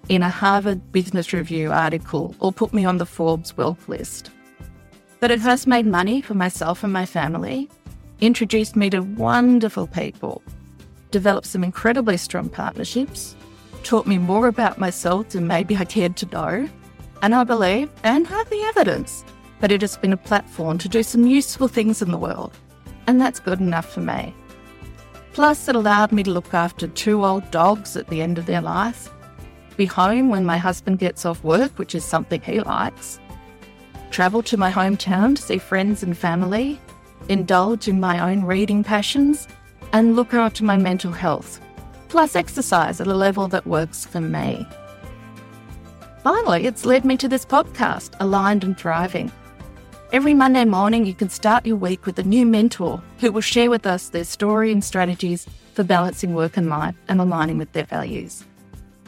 in 0.10 0.24
a 0.24 0.30
Harvard 0.30 0.92
Business 0.92 1.32
Review 1.34 1.72
article 1.72 2.36
or 2.40 2.52
put 2.52 2.74
me 2.74 2.84
on 2.84 2.98
the 2.98 3.06
Forbes 3.06 3.56
wealth 3.56 3.88
list. 3.88 4.32
But 5.20 5.30
it 5.30 5.40
has 5.40 5.68
made 5.68 5.86
money 5.86 6.20
for 6.20 6.34
myself 6.34 6.84
and 6.84 6.92
my 6.92 7.06
family, 7.06 7.70
introduced 8.20 8.76
me 8.76 8.90
to 8.90 9.02
wonderful 9.02 9.86
people, 9.86 10.42
developed 11.12 11.46
some 11.46 11.64
incredibly 11.64 12.18
strong 12.18 12.50
partnerships, 12.50 13.36
taught 13.84 14.08
me 14.08 14.18
more 14.18 14.48
about 14.48 14.80
myself 14.80 15.30
than 15.30 15.46
maybe 15.46 15.78
I 15.78 15.86
cared 15.86 16.18
to 16.18 16.26
know, 16.26 16.70
and 17.22 17.36
I 17.36 17.44
believe, 17.44 17.90
and 18.04 18.26
have 18.26 18.50
the 18.50 18.64
evidence, 18.64 19.24
that 19.60 19.72
it 19.72 19.82
has 19.82 19.96
been 19.96 20.14
a 20.14 20.18
platform 20.18 20.80
to 20.80 20.90
do 20.90 21.04
some 21.04 21.28
useful 21.28 21.68
things 21.68 22.02
in 22.02 22.10
the 22.10 22.18
world. 22.18 22.58
And 23.06 23.22
that's 23.22 23.40
good 23.40 23.60
enough 23.60 23.94
for 23.94 24.02
me. 24.02 24.34
Plus, 25.34 25.68
it 25.68 25.76
allowed 25.76 26.12
me 26.12 26.24
to 26.24 26.32
look 26.32 26.54
after 26.54 26.88
two 26.88 27.24
old 27.24 27.50
dogs 27.52 27.96
at 27.96 28.08
the 28.08 28.22
end 28.22 28.40
of 28.40 28.48
their 28.48 28.62
life 28.62 29.12
be 29.80 29.86
home 29.86 30.28
when 30.28 30.46
my 30.46 30.58
husband 30.58 31.00
gets 31.00 31.26
off 31.26 31.42
work, 31.42 31.80
which 31.80 31.96
is 31.96 32.04
something 32.04 32.42
he 32.42 32.60
likes, 32.60 33.18
travel 34.12 34.44
to 34.44 34.58
my 34.58 34.70
hometown 34.70 35.34
to 35.34 35.42
see 35.42 35.58
friends 35.58 36.04
and 36.04 36.18
family, 36.18 36.78
indulge 37.30 37.88
in 37.88 37.98
my 37.98 38.20
own 38.30 38.44
reading 38.44 38.84
passions, 38.84 39.48
and 39.94 40.18
look 40.18 40.34
after 40.34 40.66
my 40.66 40.76
mental 40.76 41.14
health, 41.14 41.62
plus 42.10 42.36
exercise 42.36 43.00
at 43.00 43.08
a 43.08 43.14
level 43.14 43.48
that 43.48 43.66
works 43.66 44.06
for 44.06 44.20
me. 44.20 44.68
Finally, 46.26 46.66
it's 46.66 46.84
led 46.84 47.06
me 47.06 47.16
to 47.16 47.30
this 47.30 47.46
podcast, 47.46 48.16
Aligned 48.20 48.66
and 48.66 48.78
Thriving. 48.78 49.32
Every 50.12 50.34
Monday 50.34 50.66
morning, 50.66 51.06
you 51.06 51.14
can 51.14 51.30
start 51.30 51.66
your 51.66 51.78
week 51.78 52.06
with 52.06 52.20
a 52.20 52.24
new 52.24 52.46
mentor 52.46 53.02
who 53.20 53.32
will 53.32 53.40
share 53.40 53.70
with 53.70 53.86
us 53.86 54.10
their 54.10 54.26
story 54.26 54.74
and 54.74 54.84
strategies 54.84 55.48
for 55.74 55.86
balancing 55.86 56.36
work 56.36 56.58
and 56.58 56.68
life 56.68 56.96
and 57.08 57.22
aligning 57.22 57.58
with 57.58 57.72
their 57.72 57.86
values. 57.86 58.44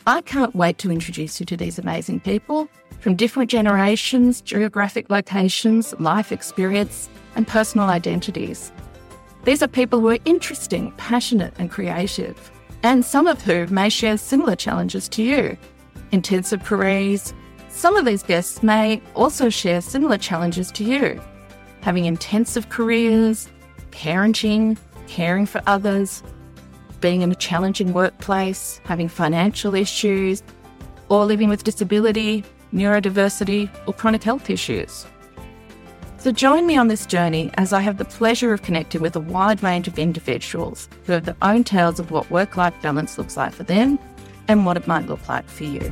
I 0.08 0.22
can't 0.22 0.56
wait 0.56 0.80
to 0.80 0.92
introduce 0.92 1.40
you 1.40 1.46
to 1.46 1.56
these 1.56 1.78
amazing 1.78 2.22
people 2.22 2.68
from 3.02 3.16
different 3.16 3.52
generations, 3.52 4.42
geographic 4.42 5.12
locations, 5.12 5.94
life 6.00 6.32
experience, 6.32 7.08
and 7.36 7.48
personal 7.48 7.88
identities. 7.88 8.72
These 9.44 9.62
are 9.62 9.68
people 9.68 10.00
who 10.00 10.10
are 10.10 10.18
interesting, 10.26 10.92
passionate, 10.94 11.54
and 11.60 11.70
creative, 11.70 12.52
and 12.82 13.06
some 13.06 13.28
of 13.28 13.44
whom 13.44 13.74
may 13.74 13.90
share 13.90 14.18
similar 14.18 14.56
challenges 14.56 15.08
to 15.10 15.24
you. 15.24 15.56
Intensive 16.12 16.64
careers. 16.64 17.34
Some 17.70 17.96
of 17.96 18.06
these 18.06 18.24
guests 18.24 18.64
may 18.64 19.04
also 19.16 19.50
share 19.50 19.82
similar 19.82 20.18
challenges 20.18 20.72
to 20.72 20.84
you. 20.84 21.22
Having 21.82 22.06
intensive 22.06 22.70
careers, 22.70 23.50
parenting, 23.92 24.78
caring 25.08 25.46
for 25.46 25.62
others, 25.68 26.24
being 27.02 27.22
in 27.22 27.32
a 27.32 27.36
challenging 27.36 27.92
workplace, 27.92 28.80
having 28.86 29.10
financial 29.10 29.76
issues, 29.76 30.44
or 31.10 31.26
living 31.26 31.50
with 31.50 31.64
disability, 31.64 32.46
neurodiversity, 32.74 33.70
or 33.86 33.94
chronic 33.94 34.24
health 34.24 34.50
issues. 34.50 35.06
So 36.20 36.32
join 36.32 36.68
me 36.68 36.78
on 36.78 36.88
this 36.88 37.08
journey 37.08 37.50
as 37.56 37.74
I 37.74 37.82
have 37.82 37.98
the 37.98 38.06
pleasure 38.06 38.54
of 38.54 38.62
connecting 38.62 39.02
with 39.02 39.16
a 39.16 39.20
wide 39.20 39.64
range 39.64 39.88
of 39.88 39.98
individuals 39.98 40.88
who 41.06 41.14
have 41.14 41.26
their 41.26 41.36
own 41.42 41.64
tales 41.64 42.00
of 42.00 42.12
what 42.12 42.30
work 42.30 42.58
life 42.58 42.76
balance 42.82 43.18
looks 43.18 43.36
like 43.36 43.54
for 43.54 43.64
them 43.64 43.98
and 44.48 44.66
what 44.66 44.78
it 44.78 44.88
might 44.88 45.08
look 45.08 45.28
like 45.28 45.48
for 45.50 45.64
you. 45.64 45.92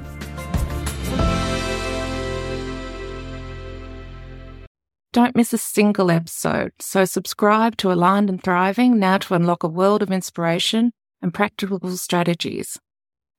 Don't 5.11 5.35
miss 5.35 5.51
a 5.51 5.57
single 5.57 6.11
episode, 6.11 6.73
so 6.77 7.03
subscribe 7.03 7.75
to 7.77 7.91
Aligned 7.91 8.29
and 8.29 8.41
Thriving 8.43 8.99
now 8.99 9.17
to 9.17 9.33
unlock 9.33 9.63
a 9.63 9.67
world 9.67 10.03
of 10.03 10.11
inspiration 10.11 10.93
and 11.21 11.33
practical 11.33 11.79
strategies. 11.97 12.79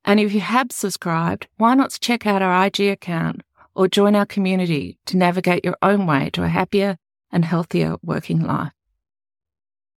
And 0.03 0.19
if 0.19 0.33
you 0.33 0.39
have 0.39 0.71
subscribed, 0.71 1.47
why 1.57 1.75
not 1.75 1.97
check 2.01 2.25
out 2.25 2.41
our 2.41 2.65
IG 2.65 2.81
account 2.81 3.41
or 3.75 3.87
join 3.87 4.15
our 4.15 4.25
community 4.25 4.97
to 5.05 5.17
navigate 5.17 5.63
your 5.63 5.77
own 5.81 6.05
way 6.05 6.29
to 6.33 6.43
a 6.43 6.47
happier 6.47 6.97
and 7.31 7.45
healthier 7.45 7.97
working 8.03 8.41
life? 8.41 8.71